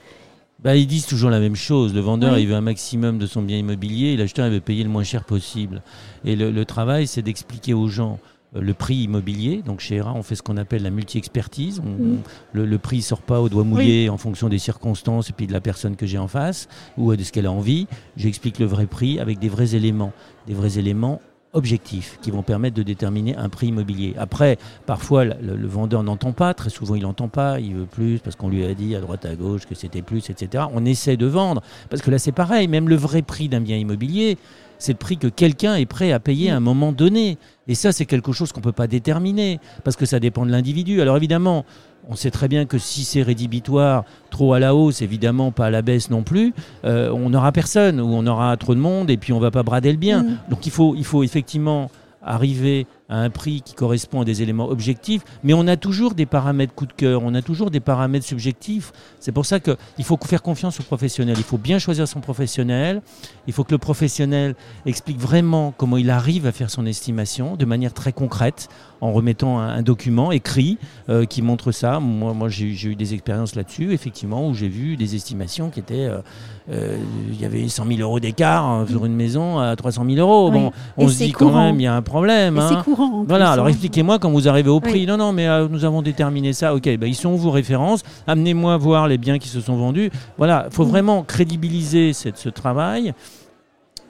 Bah, 0.59 0.75
ils 0.75 0.85
disent 0.85 1.07
toujours 1.07 1.31
la 1.31 1.39
même 1.39 1.55
chose. 1.55 1.91
Le 1.95 2.01
vendeur, 2.01 2.37
il 2.37 2.47
veut 2.47 2.53
un 2.53 2.61
maximum 2.61 3.17
de 3.17 3.25
son 3.25 3.41
bien 3.41 3.57
immobilier 3.57 4.09
et 4.09 4.17
l'acheteur, 4.17 4.45
il 4.45 4.53
veut 4.53 4.61
payer 4.61 4.83
le 4.83 4.91
moins 4.91 5.03
cher 5.03 5.23
possible. 5.23 5.81
Et 6.23 6.35
le, 6.35 6.51
le 6.51 6.65
travail, 6.65 7.07
c'est 7.07 7.23
d'expliquer 7.23 7.73
aux 7.73 7.87
gens 7.87 8.19
le 8.53 8.73
prix 8.73 8.95
immobilier. 8.95 9.61
Donc 9.65 9.79
chez 9.79 9.95
ERA, 9.95 10.13
on 10.13 10.23
fait 10.23 10.35
ce 10.35 10.43
qu'on 10.43 10.57
appelle 10.57 10.83
la 10.83 10.89
multi-expertise. 10.89 11.81
Mm. 11.81 12.17
Le, 12.53 12.77
prix 12.77 12.97
ne 12.97 13.01
sort 13.01 13.21
pas 13.21 13.39
au 13.39 13.49
doigt 13.49 13.63
mouillé 13.63 14.09
en 14.09 14.17
fonction 14.17 14.49
des 14.49 14.59
circonstances 14.59 15.29
et 15.29 15.33
puis 15.33 15.47
de 15.47 15.53
la 15.53 15.61
personne 15.61 15.95
que 15.95 16.05
j'ai 16.05 16.17
en 16.17 16.27
face 16.27 16.67
ou 16.97 17.15
de 17.15 17.23
ce 17.23 17.31
qu'elle 17.31 17.45
a 17.45 17.51
envie. 17.51 17.87
J'explique 18.17 18.59
le 18.59 18.65
vrai 18.65 18.87
prix 18.87 19.19
avec 19.19 19.39
des 19.39 19.49
vrais 19.49 19.75
éléments, 19.75 20.11
des 20.47 20.53
vrais 20.53 20.77
éléments 20.77 21.21
objectifs 21.53 22.17
qui 22.21 22.31
vont 22.31 22.43
permettre 22.43 22.75
de 22.75 22.83
déterminer 22.83 23.35
un 23.35 23.49
prix 23.49 23.67
immobilier. 23.67 24.13
Après, 24.17 24.57
parfois, 24.85 25.25
le, 25.25 25.67
vendeur 25.67 26.03
n'entend 26.03 26.31
pas, 26.31 26.53
très 26.53 26.69
souvent 26.69 26.95
il 26.95 27.01
n'entend 27.01 27.27
pas, 27.27 27.59
il 27.59 27.75
veut 27.75 27.85
plus 27.85 28.19
parce 28.19 28.35
qu'on 28.35 28.49
lui 28.49 28.63
a 28.63 28.73
dit 28.73 28.95
à 28.95 29.01
droite 29.01 29.25
à 29.25 29.35
gauche 29.35 29.65
que 29.65 29.75
c'était 29.75 30.01
plus, 30.01 30.29
etc. 30.29 30.65
On 30.73 30.85
essaie 30.85 31.17
de 31.17 31.25
vendre, 31.25 31.61
parce 31.89 32.01
que 32.01 32.11
là 32.11 32.19
c'est 32.19 32.31
pareil, 32.31 32.67
même 32.67 32.87
le 32.87 32.95
vrai 32.95 33.21
prix 33.21 33.49
d'un 33.49 33.61
bien 33.61 33.77
immobilier, 33.77 34.37
c'est 34.81 34.93
le 34.93 34.97
prix 34.97 35.17
que 35.17 35.27
quelqu'un 35.27 35.75
est 35.75 35.85
prêt 35.85 36.11
à 36.11 36.19
payer 36.19 36.49
à 36.49 36.55
un 36.55 36.59
moment 36.59 36.91
donné. 36.91 37.37
Et 37.67 37.75
ça, 37.75 37.91
c'est 37.91 38.05
quelque 38.05 38.31
chose 38.31 38.51
qu'on 38.51 38.59
ne 38.59 38.63
peut 38.63 38.71
pas 38.71 38.87
déterminer, 38.87 39.59
parce 39.83 39.95
que 39.95 40.07
ça 40.07 40.19
dépend 40.19 40.43
de 40.45 40.51
l'individu. 40.51 41.01
Alors 41.01 41.17
évidemment, 41.17 41.65
on 42.09 42.15
sait 42.15 42.31
très 42.31 42.47
bien 42.47 42.65
que 42.65 42.79
si 42.79 43.03
c'est 43.03 43.21
rédhibitoire, 43.21 44.05
trop 44.31 44.53
à 44.53 44.59
la 44.59 44.73
hausse, 44.73 45.03
évidemment 45.03 45.51
pas 45.51 45.67
à 45.67 45.69
la 45.69 45.83
baisse 45.83 46.09
non 46.09 46.23
plus, 46.23 46.53
euh, 46.83 47.11
on 47.11 47.29
n'aura 47.29 47.51
personne, 47.51 48.01
ou 48.01 48.07
on 48.07 48.25
aura 48.25 48.57
trop 48.57 48.73
de 48.73 48.79
monde, 48.79 49.11
et 49.11 49.17
puis 49.17 49.33
on 49.33 49.37
ne 49.37 49.41
va 49.41 49.51
pas 49.51 49.61
brader 49.61 49.91
le 49.91 49.99
bien. 49.99 50.23
Mm. 50.23 50.37
Donc 50.49 50.65
il 50.65 50.71
faut, 50.71 50.95
il 50.95 51.05
faut 51.05 51.21
effectivement 51.21 51.91
arriver 52.23 52.87
à 53.11 53.17
un 53.17 53.29
prix 53.29 53.61
qui 53.61 53.75
correspond 53.75 54.21
à 54.21 54.25
des 54.25 54.41
éléments 54.41 54.69
objectifs, 54.69 55.21
mais 55.43 55.53
on 55.53 55.67
a 55.67 55.75
toujours 55.75 56.15
des 56.15 56.25
paramètres 56.25 56.73
coup 56.73 56.85
de 56.85 56.93
cœur, 56.93 57.21
on 57.23 57.35
a 57.35 57.41
toujours 57.41 57.69
des 57.69 57.81
paramètres 57.81 58.25
subjectifs. 58.25 58.93
C'est 59.19 59.33
pour 59.33 59.45
ça 59.45 59.59
qu'il 59.59 60.05
faut 60.05 60.17
faire 60.25 60.41
confiance 60.41 60.79
au 60.79 60.83
professionnel. 60.83 61.35
Il 61.37 61.43
faut 61.43 61.57
bien 61.57 61.77
choisir 61.77 62.07
son 62.07 62.21
professionnel. 62.21 63.01
Il 63.47 63.53
faut 63.53 63.65
que 63.65 63.71
le 63.71 63.77
professionnel 63.77 64.55
explique 64.85 65.19
vraiment 65.19 65.73
comment 65.77 65.97
il 65.97 66.09
arrive 66.09 66.47
à 66.47 66.53
faire 66.53 66.69
son 66.69 66.85
estimation 66.85 67.57
de 67.57 67.65
manière 67.65 67.93
très 67.93 68.13
concrète, 68.13 68.69
en 69.01 69.11
remettant 69.11 69.59
un, 69.59 69.81
document 69.81 70.31
écrit 70.31 70.77
euh, 71.09 71.25
qui 71.25 71.41
montre 71.41 71.71
ça. 71.71 71.99
Moi, 71.99 72.33
moi 72.33 72.47
j'ai 72.47 72.67
eu 72.67 72.95
des 72.95 73.13
expériences 73.13 73.55
là-dessus, 73.55 73.93
effectivement, 73.93 74.47
où 74.47 74.53
j'ai 74.53 74.69
vu 74.69 74.95
des 74.95 75.15
estimations 75.15 75.69
qui 75.69 75.81
étaient... 75.81 76.05
Euh, 76.05 76.21
euh, 76.69 76.97
il 77.29 77.41
y 77.41 77.45
avait 77.45 77.67
100 77.67 77.85
000 77.87 77.99
euros 77.99 78.19
d'écart 78.19 78.63
hein, 78.63 78.85
sur 78.87 79.05
une 79.05 79.15
maison 79.15 79.59
à 79.59 79.75
300 79.75 80.05
000 80.07 80.17
euros. 80.19 80.51
Bon, 80.51 80.71
on 80.95 81.07
se 81.07 81.17
dit 81.17 81.31
quand 81.31 81.51
même, 81.51 81.79
il 81.79 81.83
y 81.83 81.87
a 81.87 81.95
un 81.95 82.01
problème. 82.03 82.59
Hein 82.59 82.83
Voilà, 83.27 83.51
alors 83.51 83.65
hein. 83.65 83.69
expliquez-moi 83.69 84.19
quand 84.19 84.31
vous 84.31 84.47
arrivez 84.47 84.69
au 84.69 84.79
prix. 84.79 85.05
Non, 85.05 85.17
non, 85.17 85.33
mais 85.33 85.47
euh, 85.47 85.67
nous 85.69 85.85
avons 85.85 86.01
déterminé 86.01 86.53
ça. 86.53 86.73
Ok, 86.75 86.89
bah, 86.97 87.07
ils 87.07 87.15
sont 87.15 87.35
vos 87.35 87.51
références. 87.51 88.03
Amenez-moi 88.27 88.77
voir 88.77 89.07
les 89.07 89.17
biens 89.17 89.39
qui 89.39 89.47
se 89.49 89.61
sont 89.61 89.75
vendus. 89.75 90.11
Voilà, 90.37 90.67
il 90.69 90.73
faut 90.73 90.85
mm. 90.85 90.89
vraiment 90.89 91.23
crédibiliser 91.23 92.13
cette, 92.13 92.37
ce 92.37 92.49
travail. 92.49 93.13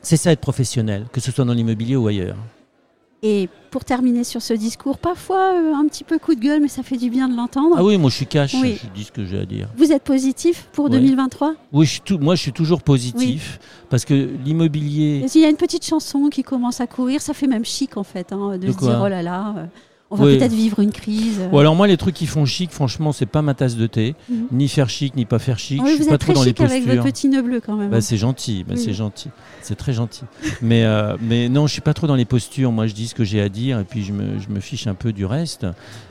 C'est 0.01 0.17
ça 0.17 0.31
être 0.31 0.41
professionnel, 0.41 1.05
que 1.11 1.21
ce 1.21 1.31
soit 1.31 1.45
dans 1.45 1.53
l'immobilier 1.53 1.95
ou 1.95 2.07
ailleurs. 2.07 2.37
Et 3.23 3.49
pour 3.69 3.85
terminer 3.85 4.23
sur 4.23 4.41
ce 4.41 4.53
discours, 4.53 4.97
parfois 4.97 5.53
euh, 5.53 5.73
un 5.75 5.85
petit 5.85 6.03
peu 6.03 6.17
coup 6.17 6.33
de 6.33 6.39
gueule, 6.39 6.59
mais 6.59 6.67
ça 6.67 6.81
fait 6.81 6.97
du 6.97 7.11
bien 7.11 7.29
de 7.29 7.35
l'entendre. 7.35 7.75
Ah 7.77 7.83
oui, 7.83 7.97
moi 7.99 8.09
je 8.09 8.15
suis 8.15 8.25
cash, 8.25 8.55
je 8.55 8.87
dis 8.95 9.03
ce 9.03 9.11
que 9.11 9.25
j'ai 9.25 9.39
à 9.39 9.45
dire. 9.45 9.67
Vous 9.77 9.91
êtes 9.91 10.03
positif 10.03 10.67
pour 10.73 10.89
2023 10.89 11.53
Oui, 11.71 11.85
je 11.85 12.01
suis 12.03 12.17
moi 12.17 12.33
je 12.33 12.41
suis 12.41 12.51
toujours 12.51 12.81
positif 12.81 13.59
parce 13.89 14.05
que 14.05 14.29
l'immobilier. 14.43 15.23
Il 15.35 15.41
y 15.41 15.45
a 15.45 15.49
une 15.49 15.55
petite 15.55 15.85
chanson 15.85 16.29
qui 16.29 16.41
commence 16.41 16.81
à 16.81 16.87
courir, 16.87 17.21
ça 17.21 17.35
fait 17.35 17.47
même 17.47 17.63
chic 17.63 17.95
en 17.95 18.03
fait, 18.03 18.33
hein, 18.33 18.57
de, 18.57 18.71
se 18.71 18.77
dire 18.77 19.01
oh 19.03 19.07
là 19.07 19.21
là. 19.21 19.53
Euh, 19.55 19.65
on 20.11 20.17
va 20.17 20.25
peut-être 20.25 20.53
vivre 20.53 20.79
une 20.79 20.91
crise. 20.91 21.39
Ou 21.51 21.57
alors 21.57 21.73
moi, 21.73 21.87
les 21.87 21.95
trucs 21.95 22.15
qui 22.15 22.27
font 22.27 22.45
chic, 22.45 22.71
franchement, 22.71 23.13
c'est 23.13 23.25
pas 23.25 23.41
ma 23.41 23.53
tasse 23.53 23.77
de 23.77 23.87
thé. 23.87 24.15
Mhm. 24.29 24.47
Ni 24.51 24.67
faire 24.67 24.89
chic, 24.89 25.15
ni 25.15 25.25
pas 25.25 25.39
faire 25.39 25.57
chic. 25.57 25.81
Je 25.85 25.91
suis 25.91 26.03
vous 26.03 26.09
pas 26.09 26.15
êtes 26.15 26.21
trop 26.21 26.33
très 26.33 26.41
dans 26.41 26.43
chic 26.43 26.59
les 26.59 26.65
avec 26.65 26.85
votre 26.85 27.03
petit 27.03 27.29
nœud 27.29 27.41
bleu 27.41 27.61
quand 27.65 27.75
même. 27.75 27.89
Bah, 27.89 27.97
hein. 27.97 28.01
c'est 28.01 28.17
gentil, 28.17 28.65
bah, 28.67 28.75
c'est 28.75 28.93
gentil, 28.93 29.29
c'est 29.61 29.75
très 29.75 29.93
gentil. 29.93 30.23
mais, 30.61 30.83
euh, 30.83 31.15
mais 31.21 31.47
non, 31.47 31.65
je 31.65 31.71
suis 31.71 31.81
pas 31.81 31.93
trop 31.93 32.07
dans 32.07 32.15
les 32.15 32.25
postures. 32.25 32.71
Moi, 32.71 32.87
je 32.87 32.93
dis 32.93 33.07
ce 33.07 33.15
que 33.15 33.23
j'ai 33.23 33.41
à 33.41 33.49
dire 33.49 33.79
et 33.79 33.85
puis 33.85 34.03
je 34.03 34.11
me, 34.11 34.37
je 34.39 34.49
me, 34.49 34.59
fiche 34.59 34.85
un 34.87 34.95
peu 34.95 35.13
du 35.13 35.25
reste. 35.25 35.65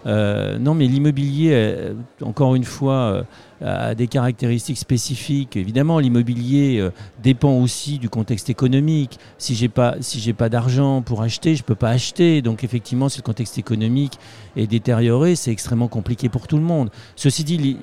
Euh, 0.06 0.58
non, 0.58 0.74
mais 0.74 0.86
l'immobilier, 0.86 1.50
euh, 1.52 1.92
encore 2.22 2.54
une 2.54 2.64
fois 2.64 3.24
a 3.62 3.94
des 3.94 4.06
caractéristiques 4.06 4.78
spécifiques. 4.78 5.56
Évidemment, 5.56 5.98
l'immobilier 5.98 6.78
euh, 6.78 6.90
dépend 7.22 7.52
aussi 7.52 7.98
du 7.98 8.08
contexte 8.08 8.50
économique. 8.50 9.18
Si 9.38 9.54
j'ai 9.54 9.68
pas 9.68 9.96
si 10.00 10.20
j'ai 10.20 10.32
pas 10.32 10.48
d'argent 10.48 11.02
pour 11.02 11.22
acheter, 11.22 11.56
je 11.56 11.62
peux 11.62 11.74
pas 11.74 11.90
acheter. 11.90 12.42
Donc 12.42 12.64
effectivement, 12.64 13.08
si 13.08 13.18
le 13.18 13.22
contexte 13.22 13.58
économique 13.58 14.18
est 14.56 14.66
détérioré, 14.66 15.36
c'est 15.36 15.50
extrêmement 15.50 15.88
compliqué 15.88 16.28
pour 16.28 16.46
tout 16.46 16.56
le 16.56 16.62
monde. 16.62 16.90
Ceci 17.16 17.44
dit, 17.44 17.78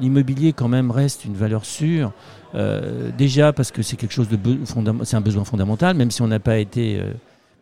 l'immobilier 0.00 0.52
quand 0.52 0.68
même 0.68 0.90
reste 0.90 1.24
une 1.24 1.34
valeur 1.34 1.64
sûre. 1.64 2.12
Euh, 2.54 3.10
déjà 3.16 3.52
parce 3.52 3.70
que 3.70 3.82
c'est 3.82 3.96
quelque 3.96 4.14
chose 4.14 4.28
de 4.28 4.38
c'est 5.04 5.16
un 5.16 5.20
besoin 5.20 5.44
fondamental, 5.44 5.96
même 5.96 6.10
si 6.10 6.22
on 6.22 6.28
n'a 6.28 6.40
pas 6.40 6.58
été 6.58 6.98
euh, 6.98 7.12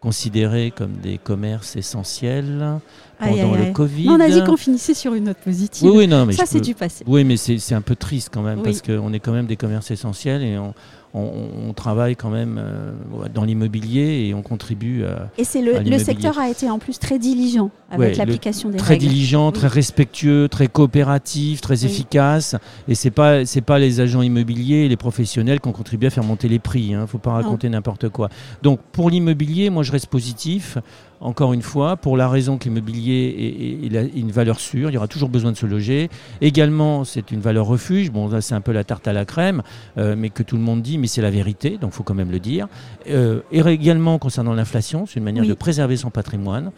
considérés 0.04 0.70
comme 0.70 0.92
des 1.02 1.16
commerces 1.16 1.76
essentiels 1.76 2.78
pendant 3.18 3.54
le 3.54 3.73
Covid. 3.73 4.11
on 4.11 4.20
a 4.20 4.28
dit 4.28 4.44
qu'on 4.44 4.58
finissait 4.58 4.92
sur 4.92 5.14
une 5.14 5.25
note 5.25 5.38
positive. 5.38 5.88
Oui, 5.88 5.96
oui, 5.96 6.06
non, 6.06 6.26
mais 6.26 6.34
ça 6.34 6.44
c'est 6.44 6.61
du 6.61 6.75
passé. 6.75 7.04
Oui, 7.06 7.25
mais 7.25 7.38
c'est 7.38 7.75
un 7.75 7.80
peu 7.80 7.96
triste 7.96 8.28
quand 8.30 8.42
même 8.42 8.62
parce 8.62 8.82
qu'on 8.82 9.14
est 9.14 9.18
quand 9.18 9.32
même 9.32 9.46
des 9.46 9.56
commerces 9.56 9.90
essentiels 9.90 10.42
et 10.42 10.58
on, 10.58 10.75
on, 11.14 11.73
travaille 11.75 12.16
quand 12.16 12.30
même 12.30 12.59
euh, 12.59 12.92
dans 13.33 13.44
l'immobilier 13.44 14.26
et 14.26 14.35
on 14.35 14.42
contribue 14.42 15.04
à. 15.04 15.28
Et 15.38 15.44
c'est 15.44 15.62
le, 15.62 15.78
le, 15.78 15.99
secteur 15.99 16.38
a 16.38 16.49
été 16.49 16.68
en 16.68 16.78
plus 16.78 16.99
très 16.99 17.18
diligent 17.18 17.71
avec 17.90 18.16
l'application 18.16 18.68
des 18.68 18.78
très 18.78 18.94
règles. 18.94 19.04
Très 19.04 19.09
diligent, 19.09 19.52
très 19.52 19.68
respectueux, 19.68 20.49
très 20.49 20.66
coopératif, 20.66 21.61
très 21.61 21.85
efficace. 21.85 22.56
Et 22.88 22.94
c'est 22.94 23.11
pas 23.11 23.44
c'est 23.44 23.61
pas 23.61 23.78
les 23.78 24.00
agents 24.00 24.23
immobiliers, 24.23 24.88
les 24.88 24.97
professionnels 24.97 25.61
qui 25.61 25.68
ont 25.68 25.73
contribué 25.73 26.09
à 26.09 26.11
faire 26.11 26.25
monter 26.25 26.49
les 26.49 26.59
prix. 26.59 26.87
Il 26.88 26.94
hein. 26.94 27.02
ne 27.02 27.06
faut 27.06 27.18
pas 27.18 27.33
raconter 27.33 27.68
n'importe 27.68 28.09
quoi. 28.09 28.28
Donc 28.62 28.80
pour 28.92 29.09
l'immobilier, 29.11 29.71
moi 29.71 29.83
je 29.85 29.92
reste 29.92 30.06
positif 30.06 30.78
encore 31.21 31.52
une 31.52 31.62
fois, 31.62 31.97
pour 31.97 32.16
la 32.16 32.28
raison 32.28 32.59
que 32.59 32.64
l'immobilier 32.64 33.88
est, 33.92 34.18
une 34.18 34.30
valeur 34.30 34.61
sûre, 34.61 34.90
il 34.90 34.94
y 34.94 34.97
aura 34.97 35.09
toujours 35.09 35.28
besoin 35.28 35.52
de 35.52 35.56
se 35.56 35.66
loger. 35.66 36.11
Également, 36.40 37.04
c'est 37.04 37.30
une 37.30 37.40
valeur 37.40 37.66
refuge. 37.66 38.11
Bon, 38.11 38.28
là, 38.28 38.40
c'est 38.40 38.54
un 38.54 38.61
peu 38.61 38.73
la 38.73 38.85
tarte 38.85 39.09
à 39.09 39.12
la 39.12 39.25
crème, 39.25 39.62
euh, 39.99 40.14
mais 40.16 40.30
que 40.30 40.42
tout 40.42 40.56
le 40.56 40.62
monde 40.62 40.83
dit, 40.83 40.99
mais 40.99 41.06
c'est 41.06 41.23
la 41.23 41.30
vérité, 41.30 41.78
donc 41.78 41.92
il 41.92 41.97
faut 41.97 42.02
quand 42.02 42.14
même 42.14 42.30
le 42.30 42.40
dire. 42.40 42.68
Euh, 43.09 43.40
et 43.52 43.61
également, 43.61 44.18
concernant 44.18 44.54
l'inflation, 44.54 45.06
c'est 45.06 45.18
une 45.18 45.25
manière 45.25 45.47
de 45.47 45.54
préserver 45.54 45.97
son 45.97 46.11
patrimoine. 46.11 46.71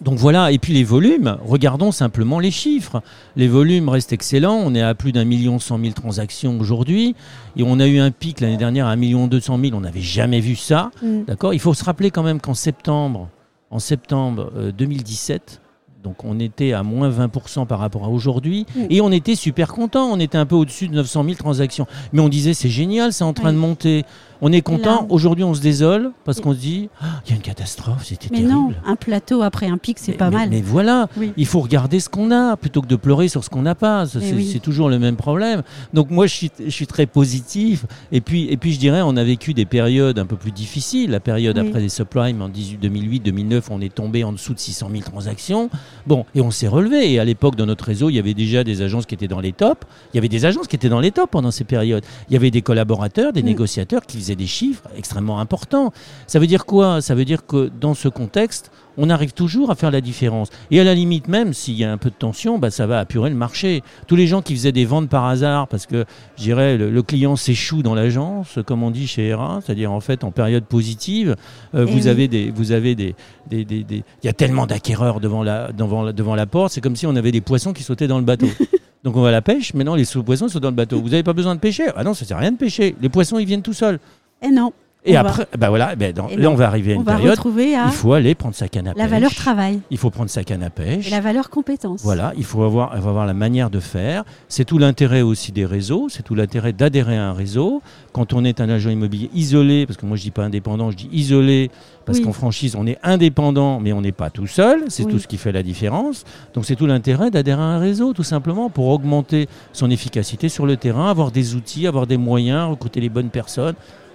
Donc 0.00 0.18
voilà, 0.18 0.50
et 0.50 0.58
puis 0.58 0.72
les 0.72 0.84
volumes, 0.84 1.38
regardons 1.44 1.92
simplement 1.92 2.38
les 2.38 2.50
chiffres. 2.50 3.02
Les 3.36 3.48
volumes 3.48 3.88
restent 3.88 4.12
excellents, 4.12 4.56
on 4.56 4.74
est 4.74 4.82
à 4.82 4.94
plus 4.94 5.12
d'un 5.12 5.24
million 5.24 5.58
cent 5.58 5.78
mille 5.78 5.94
transactions 5.94 6.58
aujourd'hui, 6.58 7.14
et 7.56 7.62
on 7.62 7.78
a 7.78 7.86
eu 7.86 7.98
un 7.98 8.10
pic 8.10 8.40
l'année 8.40 8.56
dernière 8.56 8.86
à 8.86 8.90
un 8.90 8.96
million 8.96 9.26
deux 9.26 9.40
cent 9.40 9.56
mille, 9.56 9.74
on 9.74 9.80
n'avait 9.80 10.00
jamais 10.00 10.40
vu 10.40 10.56
ça. 10.56 10.90
Mm. 11.02 11.22
D'accord? 11.26 11.54
Il 11.54 11.60
faut 11.60 11.74
se 11.74 11.84
rappeler 11.84 12.10
quand 12.10 12.22
même 12.22 12.40
qu'en 12.40 12.54
septembre, 12.54 13.28
en 13.70 13.78
septembre 13.78 14.52
2017, 14.76 15.60
euh, 15.60 15.64
donc 16.04 16.22
on 16.22 16.38
était 16.38 16.74
à 16.74 16.82
moins 16.82 17.10
20% 17.10 17.66
par 17.66 17.78
rapport 17.78 18.04
à 18.04 18.08
aujourd'hui. 18.08 18.66
Mm. 18.76 18.80
Et 18.90 19.00
on 19.00 19.10
était 19.10 19.34
super 19.34 19.72
content. 19.72 20.04
On 20.12 20.20
était 20.20 20.38
un 20.38 20.46
peu 20.46 20.54
au-dessus 20.54 20.86
de 20.86 20.94
900 20.94 21.24
000 21.24 21.34
transactions. 21.36 21.86
Mais 22.12 22.20
on 22.20 22.28
disait 22.28 22.54
c'est 22.54 22.68
génial, 22.68 23.12
c'est 23.12 23.24
en 23.24 23.32
train 23.32 23.52
de 23.52 23.58
monter. 23.58 24.04
On 24.40 24.52
est 24.52 24.62
content. 24.62 25.06
Aujourd'hui, 25.10 25.44
on 25.44 25.54
se 25.54 25.60
désole 25.60 26.12
parce 26.24 26.40
qu'on 26.40 26.52
se 26.52 26.58
dit 26.58 26.88
ah, 27.00 27.20
il 27.24 27.30
y 27.30 27.32
a 27.32 27.36
une 27.36 27.42
catastrophe, 27.42 28.04
c'était 28.04 28.28
terrible. 28.28 28.48
Mais 28.48 28.54
non, 28.54 28.72
un 28.86 28.96
plateau 28.96 29.42
après 29.42 29.66
un 29.66 29.78
pic, 29.78 29.98
c'est 29.98 30.12
pas 30.12 30.30
mal. 30.30 30.50
Mais 30.50 30.60
voilà, 30.60 31.08
il 31.36 31.46
faut 31.46 31.60
regarder 31.60 32.00
ce 32.00 32.08
qu'on 32.08 32.30
a 32.30 32.56
plutôt 32.56 32.82
que 32.82 32.86
de 32.86 32.96
pleurer 32.96 33.28
sur 33.28 33.44
ce 33.44 33.50
qu'on 33.50 33.62
n'a 33.62 33.74
pas. 33.74 34.06
C'est 34.06 34.60
toujours 34.60 34.88
le 34.88 34.98
même 34.98 35.16
problème. 35.16 35.62
Donc 35.92 36.10
moi, 36.10 36.26
je 36.26 36.34
suis, 36.34 36.50
je 36.64 36.70
suis, 36.70 36.86
très 36.86 37.06
positif. 37.06 37.86
Et 38.12 38.20
puis, 38.20 38.46
et 38.50 38.56
puis, 38.56 38.72
je 38.72 38.78
dirais, 38.78 39.00
on 39.02 39.16
a 39.16 39.24
vécu 39.24 39.54
des 39.54 39.64
périodes 39.64 40.18
un 40.18 40.26
peu 40.26 40.36
plus 40.36 40.52
difficiles. 40.52 41.10
La 41.10 41.20
période 41.20 41.58
après 41.58 41.80
les 41.80 41.88
subprimes 41.88 42.42
en 42.42 42.48
2008, 42.48 43.20
2009, 43.20 43.70
on 43.70 43.80
est 43.80 43.94
tombé 43.94 44.24
en 44.24 44.32
dessous 44.32 44.54
de 44.54 44.58
600 44.58 44.88
000 44.90 45.02
transactions. 45.02 45.70
Bon, 46.06 46.24
et 46.34 46.40
on 46.40 46.50
s'est 46.50 46.68
relevé. 46.68 47.12
Et 47.12 47.18
à 47.18 47.24
l'époque, 47.24 47.56
dans 47.56 47.66
notre 47.66 47.84
réseau, 47.84 48.10
il 48.10 48.16
y 48.16 48.18
avait 48.18 48.34
déjà 48.34 48.64
des 48.64 48.82
agences 48.82 49.06
qui 49.06 49.14
étaient 49.14 49.28
dans 49.28 49.40
les 49.40 49.52
tops. 49.52 49.86
Il 50.12 50.16
y 50.16 50.18
avait 50.18 50.28
des 50.28 50.44
agences 50.44 50.68
qui 50.68 50.76
étaient 50.76 50.88
dans 50.88 51.00
les 51.00 51.10
tops 51.10 51.30
pendant 51.30 51.50
ces 51.50 51.64
périodes. 51.64 52.04
Il 52.28 52.34
y 52.34 52.36
avait 52.36 52.50
des 52.50 52.62
collaborateurs, 52.62 53.32
des 53.32 53.42
négociateurs 53.42 54.02
qui 54.06 54.23
des 54.32 54.46
chiffres 54.46 54.88
extrêmement 54.96 55.40
importants. 55.40 55.92
Ça 56.26 56.38
veut 56.38 56.46
dire 56.46 56.64
quoi? 56.66 57.00
Ça 57.02 57.14
veut 57.14 57.24
dire 57.24 57.46
que 57.46 57.70
dans 57.80 57.94
ce 57.94 58.08
contexte, 58.08 58.70
on 58.96 59.10
arrive 59.10 59.32
toujours 59.32 59.70
à 59.70 59.74
faire 59.74 59.90
la 59.90 60.00
différence. 60.00 60.50
Et 60.70 60.80
à 60.80 60.84
la 60.84 60.94
limite 60.94 61.28
même, 61.28 61.52
s'il 61.52 61.74
y 61.74 61.84
a 61.84 61.92
un 61.92 61.98
peu 61.98 62.10
de 62.10 62.14
tension, 62.14 62.58
bah, 62.58 62.70
ça 62.70 62.86
va 62.86 63.00
apurer 63.00 63.30
le 63.30 63.36
marché. 63.36 63.82
Tous 64.06 64.16
les 64.16 64.26
gens 64.26 64.42
qui 64.42 64.54
faisaient 64.54 64.72
des 64.72 64.84
ventes 64.84 65.08
par 65.08 65.24
hasard, 65.26 65.68
parce 65.68 65.86
que 65.86 66.04
je 66.36 66.42
dirais 66.42 66.76
le, 66.76 67.02
client 67.02 67.36
s'échoue 67.36 67.82
dans 67.82 67.94
l'agence, 67.94 68.58
comme 68.66 68.82
on 68.82 68.90
dit 68.90 69.06
chez 69.06 69.28
ERA, 69.28 69.60
c'est-à-dire 69.64 69.92
en 69.92 70.00
fait 70.00 70.24
en 70.24 70.30
période 70.30 70.64
positive, 70.64 71.36
euh, 71.74 71.84
vous, 71.84 72.06
avez 72.06 72.28
des, 72.28 72.50
vous 72.50 72.72
avez 72.72 72.94
des, 72.94 73.14
des, 73.50 73.64
des, 73.64 73.84
il 73.90 74.26
y 74.26 74.28
a 74.28 74.32
tellement 74.32 74.66
d'acquéreurs 74.66 75.20
devant 75.20 75.42
la, 75.42 75.70
devant, 75.72 76.12
devant 76.12 76.34
la 76.34 76.46
porte, 76.46 76.72
c'est 76.72 76.80
comme 76.80 76.96
si 76.96 77.06
on 77.06 77.14
avait 77.16 77.32
des 77.32 77.42
poissons 77.42 77.72
qui 77.72 77.82
sautaient 77.82 78.08
dans 78.08 78.18
le 78.18 78.24
bateau. 78.24 78.46
Donc 79.04 79.16
on 79.16 79.20
va 79.20 79.28
à 79.28 79.32
la 79.32 79.42
pêche, 79.42 79.74
maintenant 79.74 79.94
les 79.94 80.06
sous-poissons 80.06 80.48
sont 80.48 80.60
dans 80.60 80.70
le 80.70 80.74
bateau. 80.74 80.98
Vous 81.00 81.10
n'avez 81.10 81.22
pas 81.22 81.34
besoin 81.34 81.54
de 81.54 81.60
pêcher 81.60 81.84
Ah 81.94 82.02
non, 82.02 82.14
ça 82.14 82.24
sert 82.24 82.38
à 82.38 82.40
rien 82.40 82.52
de 82.52 82.56
pêcher. 82.56 82.96
Les 83.02 83.10
poissons, 83.10 83.38
ils 83.38 83.44
viennent 83.44 83.62
tout 83.62 83.74
seuls. 83.74 84.00
Et 84.42 84.48
non. 84.48 84.72
Et 85.06 85.16
après, 85.16 85.46
ben 85.58 85.68
voilà, 85.68 85.94
ben 85.96 86.14
là 86.16 86.50
on 86.50 86.54
va 86.54 86.66
arriver 86.66 86.92
à 86.92 86.94
une 86.94 87.04
période. 87.04 87.38
il 87.56 87.92
faut 87.92 88.14
aller 88.14 88.34
prendre 88.34 88.54
sa 88.54 88.68
canne 88.68 88.88
à 88.88 88.94
pêche. 88.94 89.02
La 89.02 89.06
valeur 89.08 89.34
travail. 89.34 89.80
Il 89.90 89.98
faut 89.98 90.10
prendre 90.10 90.30
sa 90.30 90.44
canne 90.44 90.62
à 90.62 90.70
pêche. 90.70 91.08
Et 91.08 91.10
la 91.10 91.20
valeur 91.20 91.50
compétence. 91.50 92.00
Voilà, 92.02 92.32
il 92.38 92.44
faut 92.44 92.62
avoir, 92.62 92.94
avoir 92.94 93.26
la 93.26 93.34
manière 93.34 93.68
de 93.68 93.80
faire. 93.80 94.24
C'est 94.48 94.64
tout 94.64 94.78
l'intérêt 94.78 95.20
aussi 95.20 95.52
des 95.52 95.66
réseaux. 95.66 96.08
C'est 96.08 96.22
tout 96.22 96.34
l'intérêt 96.34 96.72
d'adhérer 96.72 97.18
à 97.18 97.26
un 97.26 97.32
réseau. 97.34 97.82
Quand 98.12 98.32
on 98.32 98.44
est 98.44 98.60
un 98.60 98.68
agent 98.70 98.88
immobilier 98.88 99.30
isolé, 99.34 99.86
parce 99.86 99.98
que 99.98 100.06
moi 100.06 100.16
je 100.16 100.22
dis 100.22 100.30
pas 100.30 100.44
indépendant, 100.44 100.90
je 100.90 100.96
dis 100.96 101.08
isolé, 101.12 101.70
parce 102.06 102.20
qu'en 102.20 102.32
franchise 102.32 102.74
on 102.76 102.86
est 102.86 102.98
indépendant, 103.02 103.80
mais 103.80 103.92
on 103.92 104.00
n'est 104.00 104.12
pas 104.12 104.30
tout 104.30 104.46
seul. 104.46 104.84
C'est 104.88 105.04
tout 105.04 105.18
ce 105.18 105.26
qui 105.26 105.36
fait 105.36 105.52
la 105.52 105.62
différence. 105.62 106.24
Donc 106.54 106.64
c'est 106.64 106.76
tout 106.76 106.86
l'intérêt 106.86 107.30
d'adhérer 107.30 107.60
à 107.60 107.64
un 107.64 107.78
réseau, 107.78 108.14
tout 108.14 108.22
simplement 108.22 108.70
pour 108.70 108.88
augmenter 108.88 109.48
son 109.74 109.90
efficacité 109.90 110.48
sur 110.48 110.64
le 110.64 110.78
terrain, 110.78 111.10
avoir 111.10 111.30
des 111.30 111.54
outils, 111.56 111.86
avoir 111.86 112.06
des 112.06 112.16
moyens, 112.16 112.70
recruter 112.70 113.00
les 113.00 113.10
bonnes 113.10 113.30
personnes 113.30 113.74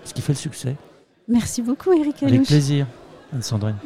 ce 0.09 0.13
qui 0.13 0.21
fait 0.21 0.33
le 0.33 0.37
succès. 0.37 0.75
Merci 1.27 1.61
beaucoup, 1.61 1.93
Eric 1.93 2.23
Avec 2.23 2.43
plaisir, 2.43 2.87
Anne-Sandrine. 3.31 3.77